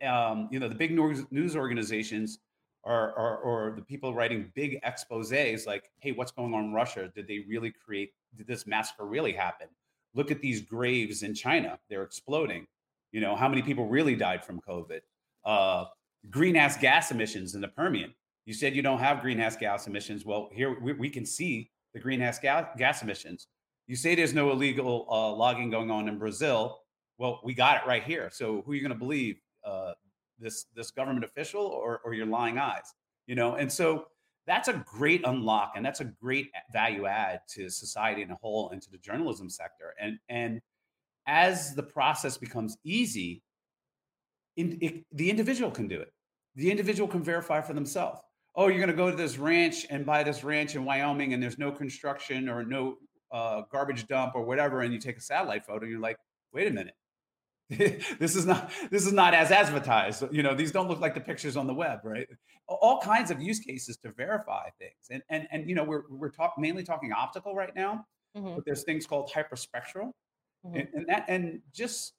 um, 0.07 0.49
you 0.51 0.59
know, 0.59 0.69
the 0.69 0.75
big 0.75 0.93
news 0.93 1.57
organizations 1.57 2.39
are, 2.85 3.17
are 3.17 3.39
or 3.39 3.73
the 3.77 3.83
people 3.83 4.15
writing 4.15 4.51
big 4.55 4.81
exposés, 4.83 5.67
like, 5.67 5.91
hey, 6.01 6.13
what's 6.13 6.33
going 6.33 6.55
on 6.55 6.65
in 6.65 6.73
Russia? 6.73 7.11
Did 7.15 7.29
they 7.29 7.45
really 7.49 7.73
create? 7.73 8.13
Did 8.37 8.47
this 8.47 8.67
massacre 8.67 9.07
really 9.07 9.33
happen? 9.33 9.69
Look 10.15 10.31
at 10.31 10.41
these 10.41 10.61
graves 10.61 11.23
in 11.23 11.35
China; 11.35 11.79
they're 11.89 12.03
exploding. 12.03 12.67
You 13.13 13.21
know, 13.21 13.37
how 13.37 13.49
many 13.49 13.63
people 13.63 13.87
really 13.87 14.17
died 14.17 14.45
from 14.45 14.61
COVID? 14.61 15.01
Uh, 15.45 15.85
greenhouse 16.31 16.77
gas 16.77 17.11
emissions 17.11 17.55
in 17.55 17.61
the 17.61 17.69
Permian 17.69 18.15
you 18.45 18.55
said 18.55 18.75
you 18.75 18.83
don't 18.83 18.99
have 18.99 19.21
greenhouse 19.21 19.57
gas 19.57 19.87
emissions. 19.87 20.25
Well, 20.25 20.49
here 20.53 20.79
we, 20.81 20.93
we 20.95 21.09
can 21.09 21.25
see 21.25 21.71
the 21.95 22.01
greenhouse 22.01 22.39
gas, 22.39 22.67
gas 22.77 23.03
emissions. 23.03 23.47
You 23.87 23.97
say 23.97 24.15
there's 24.15 24.35
no 24.35 24.51
illegal 24.51 25.07
uh, 25.11 25.33
logging 25.33 25.71
going 25.71 25.91
on 25.91 26.09
in 26.09 26.19
Brazil. 26.19 26.81
Well, 27.19 27.41
we 27.45 27.55
got 27.55 27.83
it 27.83 27.87
right 27.87 28.03
here. 28.03 28.31
So 28.33 28.63
who 28.63 28.73
are 28.73 28.75
you 28.75 28.81
going 28.81 28.93
to 28.93 28.99
believe? 28.99 29.41
Uh, 29.65 29.93
this 30.39 30.67
this 30.75 30.91
government 30.91 31.25
official 31.25 31.63
or, 31.63 32.01
or 32.05 32.15
your 32.15 32.27
lying 32.27 32.59
eyes? 32.59 32.95
You 33.27 33.35
know, 33.35 33.55
and 33.55 33.71
so 33.71 34.07
that's 34.47 34.69
a 34.69 34.85
great 34.87 35.23
unlock 35.25 35.75
and 35.77 35.85
that's 35.85 36.01
a 36.01 36.05
great 36.05 36.51
value 36.73 37.07
add 37.07 37.41
to 37.51 37.69
society 37.71 38.23
in 38.23 38.31
a 38.31 38.37
whole 38.37 38.71
and 38.71 38.83
to 38.83 38.91
the 38.91 38.99
journalism 38.99 39.49
sector. 39.49 39.95
And 40.01 40.19
and 40.29 40.61
as 41.27 41.75
the 41.75 41.83
process 41.83 42.37
becomes 42.37 42.77
easy, 42.85 43.43
in, 44.57 44.79
it, 44.81 45.05
the 45.13 45.31
individual 45.31 45.71
can 45.71 45.87
do 45.87 46.01
it. 46.01 46.13
The 46.57 46.71
individual 46.71 47.09
can 47.09 47.23
verify 47.23 47.61
for 47.61 47.73
themselves 47.73 48.21
oh, 48.55 48.69
you're 48.69 48.79
going 48.79 48.91
to 48.91 48.97
go 48.97 49.11
to 49.11 49.17
this 49.17 49.39
ranch 49.39 49.87
and 49.91 50.05
buy 50.05 50.23
this 50.23 50.45
ranch 50.45 50.75
in 50.75 50.85
Wyoming 50.85 51.33
and 51.33 51.43
there's 51.43 51.59
no 51.59 51.73
construction 51.73 52.49
or 52.49 52.65
no 52.65 52.99
uh, 53.31 53.63
garbage 53.71 54.07
dump 54.07 54.35
or 54.35 54.43
whatever, 54.43 54.83
and 54.83 54.93
you 54.93 54.99
take 54.99 55.17
a 55.17 55.21
satellite 55.21 55.65
photo, 55.65 55.83
and 55.83 55.91
you're 55.91 56.01
like, 56.01 56.19
wait 56.53 56.67
a 56.67 56.71
minute. 56.71 56.95
this 58.19 58.37
is 58.37 58.47
not 58.47 58.71
this 58.91 59.07
is 59.07 59.13
not 59.13 59.35
as 59.35 59.51
advertised. 59.51 60.25
You 60.31 60.43
know, 60.43 60.55
these 60.55 60.73
don't 60.73 60.89
look 60.89 61.01
like 61.01 61.15
the 61.15 61.21
pictures 61.21 61.57
on 61.57 61.67
the 61.67 61.75
web, 61.75 62.01
right? 62.05 62.27
All 62.69 63.01
kinds 63.01 63.31
of 63.31 63.41
use 63.41 63.61
cases 63.61 63.97
to 63.99 64.13
verify 64.13 64.69
things, 64.79 65.09
and 65.11 65.23
and 65.29 65.47
and 65.51 65.69
you 65.69 65.75
know, 65.75 65.85
we're 65.85 66.03
we're 66.11 66.31
talk, 66.31 66.55
mainly 66.59 66.83
talking 66.83 67.13
optical 67.13 67.55
right 67.55 67.75
now, 67.75 68.07
mm-hmm. 68.37 68.55
but 68.55 68.65
there's 68.65 68.85
things 68.85 69.07
called 69.07 69.31
hyperspectral, 69.31 70.13
mm-hmm. 70.67 70.77
and, 70.77 70.89
and 70.95 71.07
that 71.09 71.25
and 71.29 71.61
just 71.73 72.15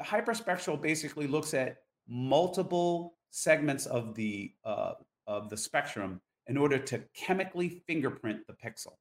hyperspectral 0.00 0.80
basically 0.80 1.26
looks 1.26 1.54
at 1.54 1.78
multiple 2.08 3.14
segments 3.30 3.86
of 3.86 4.14
the 4.14 4.52
uh, 4.64 4.92
of 5.26 5.48
the 5.48 5.56
spectrum 5.56 6.20
in 6.48 6.56
order 6.56 6.78
to 6.78 7.02
chemically 7.14 7.82
fingerprint 7.86 8.46
the 8.46 8.52
pixel. 8.52 8.94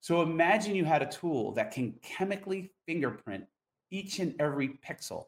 So 0.00 0.22
imagine 0.22 0.74
you 0.74 0.84
had 0.84 1.02
a 1.02 1.06
tool 1.06 1.52
that 1.52 1.72
can 1.72 1.94
chemically 2.02 2.72
fingerprint 2.86 3.44
each 3.90 4.18
and 4.18 4.34
every 4.40 4.78
pixel 4.88 5.26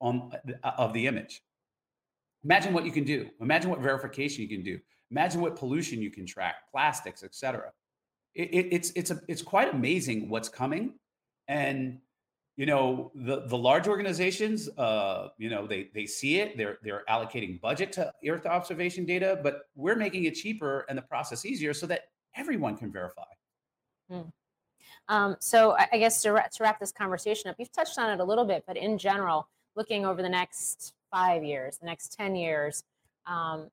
on, 0.00 0.32
uh, 0.62 0.72
of 0.78 0.92
the 0.92 1.06
image. 1.06 1.42
Imagine 2.44 2.72
what 2.72 2.84
you 2.84 2.92
can 2.92 3.04
do. 3.04 3.28
Imagine 3.40 3.70
what 3.70 3.80
verification 3.80 4.42
you 4.42 4.48
can 4.48 4.62
do. 4.62 4.78
Imagine 5.10 5.40
what 5.40 5.56
pollution 5.56 6.02
you 6.02 6.10
can 6.10 6.26
track, 6.26 6.56
plastics, 6.70 7.22
etc. 7.22 7.70
It, 8.34 8.48
it, 8.52 8.68
it's 8.72 8.90
it's 8.92 9.10
a, 9.10 9.20
it's 9.28 9.42
quite 9.42 9.72
amazing 9.72 10.28
what's 10.28 10.48
coming, 10.48 10.94
and 11.48 11.98
you 12.56 12.66
know 12.66 13.10
the 13.14 13.46
the 13.46 13.56
large 13.56 13.88
organizations 13.88 14.68
uh 14.78 15.28
you 15.38 15.48
know 15.48 15.66
they 15.66 15.88
they 15.94 16.04
see 16.04 16.38
it 16.38 16.56
they're 16.56 16.78
they're 16.82 17.02
allocating 17.08 17.60
budget 17.60 17.92
to 17.92 18.12
earth 18.28 18.44
observation 18.46 19.06
data 19.06 19.40
but 19.42 19.62
we're 19.74 19.96
making 19.96 20.24
it 20.24 20.34
cheaper 20.34 20.84
and 20.88 20.98
the 20.98 21.02
process 21.02 21.46
easier 21.46 21.72
so 21.72 21.86
that 21.86 22.02
everyone 22.36 22.76
can 22.76 22.92
verify 22.92 23.22
hmm. 24.10 24.20
Um, 25.08 25.36
so 25.40 25.72
I, 25.72 25.88
I 25.92 25.98
guess 25.98 26.22
to, 26.22 26.30
to 26.30 26.62
wrap 26.62 26.80
this 26.80 26.92
conversation 26.92 27.50
up, 27.50 27.56
you've 27.58 27.72
touched 27.72 27.98
on 27.98 28.10
it 28.10 28.20
a 28.20 28.24
little 28.24 28.44
bit, 28.44 28.64
but 28.66 28.76
in 28.76 28.98
general, 28.98 29.48
looking 29.76 30.04
over 30.04 30.22
the 30.22 30.28
next 30.28 30.94
five 31.10 31.44
years, 31.44 31.78
the 31.78 31.86
next 31.86 32.14
10 32.16 32.34
years, 32.36 32.84
um, 33.26 33.68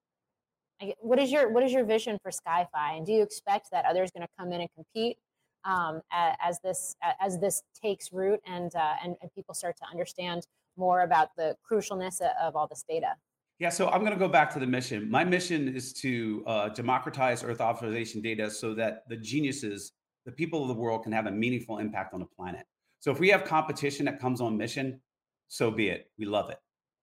what 0.99 1.19
is 1.19 1.31
your 1.31 1.51
what 1.51 1.61
is 1.61 1.73
your 1.73 1.83
vision 1.83 2.17
for 2.23 2.31
SkyFi, 2.31 2.97
and 2.97 3.05
do 3.05 3.11
you 3.11 3.21
expect 3.21 3.69
that 3.71 3.83
others 3.83 4.11
going 4.11 4.25
to 4.25 4.29
come 4.39 4.53
in 4.53 4.61
and 4.61 4.69
compete 4.75 5.17
um, 5.65 6.01
as 6.11 6.59
this 6.61 6.95
as 7.19 7.37
this 7.39 7.63
takes 7.81 8.13
root 8.13 8.39
and, 8.47 8.73
uh, 8.75 8.93
and 9.03 9.15
and 9.21 9.29
people 9.35 9.53
start 9.53 9.75
to 9.77 9.83
understand 9.91 10.47
more 10.77 11.01
about 11.01 11.35
the 11.35 11.55
crucialness 11.69 12.21
of 12.41 12.55
all 12.55 12.65
this 12.67 12.85
data? 12.87 13.15
Yeah, 13.59 13.67
so 13.67 13.89
I'm 13.89 13.99
going 13.99 14.13
to 14.13 14.19
go 14.19 14.29
back 14.29 14.53
to 14.53 14.59
the 14.59 14.65
mission. 14.65 15.11
My 15.11 15.25
mission 15.25 15.75
is 15.75 15.91
to 15.95 16.43
uh, 16.47 16.69
democratize 16.69 17.43
Earth 17.43 17.59
observation 17.59 18.21
data 18.21 18.49
so 18.49 18.73
that 18.75 19.03
the 19.09 19.17
geniuses, 19.17 19.91
the 20.29 20.35
people 20.35 20.61
of 20.61 20.67
the 20.67 20.75
world, 20.75 21.03
can 21.03 21.11
have 21.11 21.25
a 21.25 21.31
meaningful 21.31 21.79
impact 21.79 22.13
on 22.13 22.19
the 22.19 22.25
planet. 22.25 22.65
So 22.99 23.11
if 23.11 23.19
we 23.19 23.29
have 23.29 23.45
competition 23.45 24.05
that 24.05 24.19
comes 24.19 24.41
on 24.41 24.57
mission, 24.57 25.01
so 25.47 25.71
be 25.71 25.89
it. 25.89 26.11
We 26.19 26.25
love 26.25 26.51
it. 26.51 26.59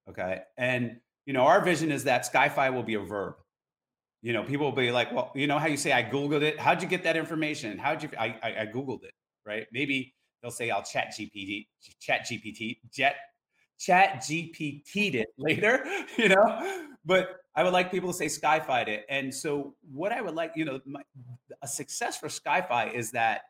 Okay. 0.09 0.39
And, 0.57 0.97
you 1.25 1.33
know, 1.33 1.41
our 1.41 1.61
vision 1.61 1.91
is 1.91 2.05
that 2.05 2.31
SkyFi 2.31 2.73
will 2.73 2.83
be 2.83 2.93
a 2.93 3.01
verb. 3.01 3.35
You 4.21 4.31
know, 4.31 4.43
people 4.43 4.65
will 4.65 4.75
be 4.75 4.91
like, 4.91 5.11
well, 5.11 5.31
you 5.35 5.45
know 5.45 5.59
how 5.59 5.67
you 5.67 5.75
say, 5.75 5.91
I 5.91 6.03
Googled 6.03 6.41
it. 6.41 6.57
How'd 6.57 6.81
you 6.81 6.87
get 6.87 7.03
that 7.03 7.17
information? 7.17 7.77
How'd 7.77 8.03
you, 8.03 8.09
I, 8.17 8.27
I, 8.41 8.61
I 8.61 8.65
Googled 8.65 9.03
it, 9.03 9.13
right? 9.45 9.67
Maybe 9.73 10.15
they'll 10.41 10.51
say, 10.51 10.69
I'll 10.69 10.83
chat 10.83 11.13
GPT, 11.17 11.67
chat 11.99 12.21
GPT, 12.21 12.79
jet, 12.91 13.17
chat 13.77 14.21
GPT'd 14.21 15.15
it 15.15 15.27
later, 15.37 15.85
you 16.17 16.29
know, 16.29 16.87
but 17.05 17.41
I 17.57 17.63
would 17.63 17.73
like 17.73 17.89
people 17.89 18.13
to 18.13 18.17
say 18.17 18.27
SkyFi'd 18.27 18.87
it. 18.87 19.05
And 19.09 19.33
so 19.33 19.73
what 19.91 20.11
I 20.11 20.21
would 20.21 20.35
like, 20.35 20.51
you 20.55 20.63
know, 20.63 20.79
my, 20.85 21.01
a 21.63 21.67
success 21.67 22.15
for 22.15 22.27
SkyFi 22.27 22.93
is 22.93 23.09
that 23.11 23.41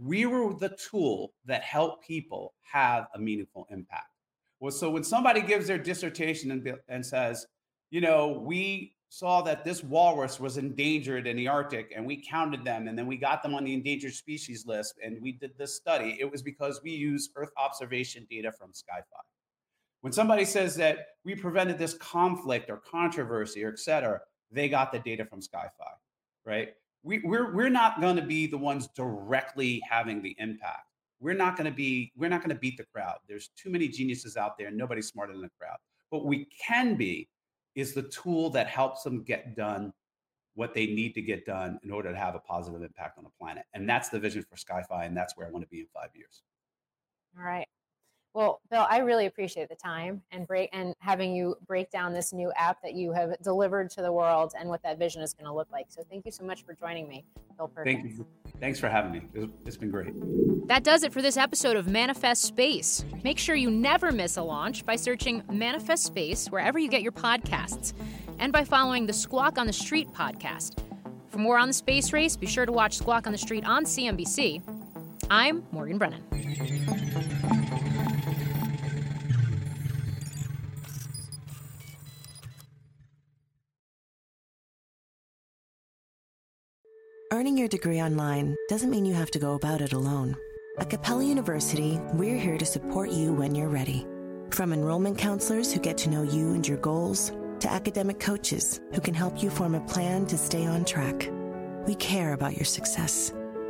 we 0.00 0.24
were 0.24 0.54
the 0.54 0.76
tool 0.90 1.32
that 1.46 1.62
helped 1.62 2.06
people 2.06 2.54
have 2.62 3.08
a 3.12 3.18
meaningful 3.18 3.66
impact. 3.70 4.06
Well, 4.60 4.70
so 4.70 4.88
when 4.88 5.02
somebody 5.02 5.42
gives 5.42 5.66
their 5.66 5.78
dissertation 5.78 6.52
and, 6.52 6.74
and 6.88 7.04
says, 7.04 7.44
you 7.90 8.00
know, 8.00 8.28
we 8.28 8.94
saw 9.08 9.42
that 9.42 9.64
this 9.64 9.82
walrus 9.82 10.38
was 10.38 10.56
endangered 10.56 11.26
in 11.26 11.36
the 11.36 11.48
Arctic 11.48 11.92
and 11.96 12.06
we 12.06 12.24
counted 12.24 12.64
them 12.64 12.86
and 12.86 12.96
then 12.96 13.08
we 13.08 13.16
got 13.16 13.42
them 13.42 13.56
on 13.56 13.64
the 13.64 13.74
endangered 13.74 14.14
species 14.14 14.64
list 14.64 14.94
and 15.04 15.20
we 15.20 15.32
did 15.32 15.50
this 15.58 15.74
study, 15.74 16.16
it 16.20 16.30
was 16.30 16.40
because 16.40 16.80
we 16.84 16.92
used 16.92 17.32
Earth 17.34 17.50
observation 17.56 18.28
data 18.30 18.52
from 18.52 18.70
SkyFi. 18.70 19.24
When 20.00 20.12
somebody 20.12 20.44
says 20.44 20.74
that 20.76 21.08
we 21.24 21.34
prevented 21.34 21.78
this 21.78 21.94
conflict 21.94 22.70
or 22.70 22.78
controversy 22.78 23.64
or 23.64 23.68
et 23.68 23.78
cetera, 23.78 24.20
they 24.50 24.68
got 24.68 24.92
the 24.92 24.98
data 24.98 25.24
from 25.24 25.40
SkyFi, 25.40 25.70
right? 26.44 26.70
We, 27.02 27.20
we're, 27.24 27.54
we're 27.54 27.68
not 27.68 28.00
going 28.00 28.16
to 28.16 28.22
be 28.22 28.46
the 28.46 28.58
ones 28.58 28.88
directly 28.96 29.82
having 29.88 30.22
the 30.22 30.34
impact. 30.38 30.86
We're 31.20 31.34
not 31.34 31.56
going 31.56 31.66
to 31.66 31.76
be 31.76 32.12
we're 32.16 32.30
not 32.30 32.40
going 32.40 32.54
to 32.54 32.60
beat 32.60 32.78
the 32.78 32.86
crowd. 32.94 33.18
There's 33.28 33.50
too 33.54 33.68
many 33.68 33.88
geniuses 33.88 34.38
out 34.38 34.56
there. 34.56 34.70
Nobody's 34.70 35.08
smarter 35.08 35.34
than 35.34 35.42
the 35.42 35.50
crowd. 35.58 35.76
What 36.08 36.24
we 36.24 36.46
can 36.66 36.96
be 36.96 37.28
is 37.74 37.92
the 37.92 38.04
tool 38.04 38.48
that 38.50 38.66
helps 38.66 39.02
them 39.02 39.22
get 39.22 39.54
done 39.54 39.92
what 40.54 40.72
they 40.72 40.86
need 40.86 41.14
to 41.14 41.22
get 41.22 41.44
done 41.44 41.78
in 41.84 41.90
order 41.90 42.10
to 42.10 42.18
have 42.18 42.34
a 42.34 42.40
positive 42.40 42.82
impact 42.82 43.18
on 43.18 43.24
the 43.24 43.30
planet. 43.38 43.64
And 43.74 43.88
that's 43.88 44.08
the 44.08 44.18
vision 44.18 44.44
for 44.48 44.56
skyfi 44.56 45.06
and 45.06 45.14
that's 45.14 45.36
where 45.36 45.46
i 45.46 45.50
want 45.50 45.62
to 45.62 45.68
be 45.68 45.80
in 45.80 45.86
five 45.94 46.08
years. 46.14 46.42
All 47.38 47.44
right 47.44 47.66
well, 48.32 48.60
Bill, 48.70 48.86
I 48.88 48.98
really 48.98 49.26
appreciate 49.26 49.68
the 49.68 49.74
time 49.74 50.22
and 50.30 50.46
break 50.46 50.70
and 50.72 50.94
having 51.00 51.34
you 51.34 51.56
break 51.66 51.90
down 51.90 52.12
this 52.12 52.32
new 52.32 52.52
app 52.56 52.80
that 52.82 52.94
you 52.94 53.12
have 53.12 53.36
delivered 53.42 53.90
to 53.90 54.02
the 54.02 54.12
world 54.12 54.52
and 54.58 54.68
what 54.68 54.82
that 54.84 54.98
vision 54.98 55.20
is 55.20 55.34
going 55.34 55.46
to 55.46 55.52
look 55.52 55.68
like. 55.72 55.86
So 55.88 56.02
thank 56.08 56.24
you 56.24 56.32
so 56.32 56.44
much 56.44 56.64
for 56.64 56.74
joining 56.74 57.08
me, 57.08 57.24
Bill 57.56 57.68
Perkins. 57.68 58.02
Thank 58.02 58.18
you. 58.18 58.26
Thanks 58.60 58.78
for 58.78 58.88
having 58.88 59.12
me. 59.12 59.48
It's 59.66 59.76
been 59.76 59.90
great. 59.90 60.12
That 60.68 60.84
does 60.84 61.02
it 61.02 61.12
for 61.12 61.22
this 61.22 61.36
episode 61.36 61.76
of 61.76 61.88
Manifest 61.88 62.42
Space. 62.42 63.04
Make 63.24 63.38
sure 63.38 63.56
you 63.56 63.70
never 63.70 64.12
miss 64.12 64.36
a 64.36 64.42
launch 64.42 64.86
by 64.86 64.96
searching 64.96 65.42
Manifest 65.50 66.04
Space 66.04 66.46
wherever 66.48 66.78
you 66.78 66.88
get 66.88 67.02
your 67.02 67.12
podcasts 67.12 67.94
and 68.38 68.52
by 68.52 68.64
following 68.64 69.06
the 69.06 69.12
Squawk 69.12 69.58
on 69.58 69.66
the 69.66 69.72
Street 69.72 70.08
podcast. 70.12 70.82
For 71.30 71.38
more 71.38 71.58
on 71.58 71.68
the 71.68 71.74
space 71.74 72.12
race, 72.12 72.36
be 72.36 72.46
sure 72.46 72.66
to 72.66 72.72
watch 72.72 72.96
Squawk 72.96 73.26
on 73.26 73.32
the 73.32 73.38
Street 73.38 73.64
on 73.64 73.84
CNBC. 73.84 74.79
I'm 75.32 75.64
Morgan 75.70 75.96
Brennan. 75.96 76.24
Earning 87.32 87.56
your 87.56 87.68
degree 87.68 88.02
online 88.02 88.56
doesn't 88.68 88.90
mean 88.90 89.04
you 89.04 89.14
have 89.14 89.30
to 89.30 89.38
go 89.38 89.54
about 89.54 89.80
it 89.80 89.92
alone. 89.92 90.36
At 90.78 90.90
Capella 90.90 91.22
University, 91.22 92.00
we're 92.14 92.36
here 92.36 92.58
to 92.58 92.66
support 92.66 93.10
you 93.10 93.32
when 93.32 93.54
you're 93.54 93.68
ready. 93.68 94.04
From 94.50 94.72
enrollment 94.72 95.16
counselors 95.16 95.72
who 95.72 95.78
get 95.78 95.96
to 95.98 96.10
know 96.10 96.24
you 96.24 96.54
and 96.54 96.66
your 96.66 96.78
goals, 96.78 97.30
to 97.60 97.70
academic 97.70 98.18
coaches 98.18 98.80
who 98.92 99.00
can 99.00 99.14
help 99.14 99.40
you 99.40 99.48
form 99.48 99.76
a 99.76 99.80
plan 99.82 100.26
to 100.26 100.36
stay 100.36 100.66
on 100.66 100.84
track. 100.84 101.30
We 101.86 101.94
care 101.94 102.32
about 102.32 102.56
your 102.56 102.64
success 102.64 103.32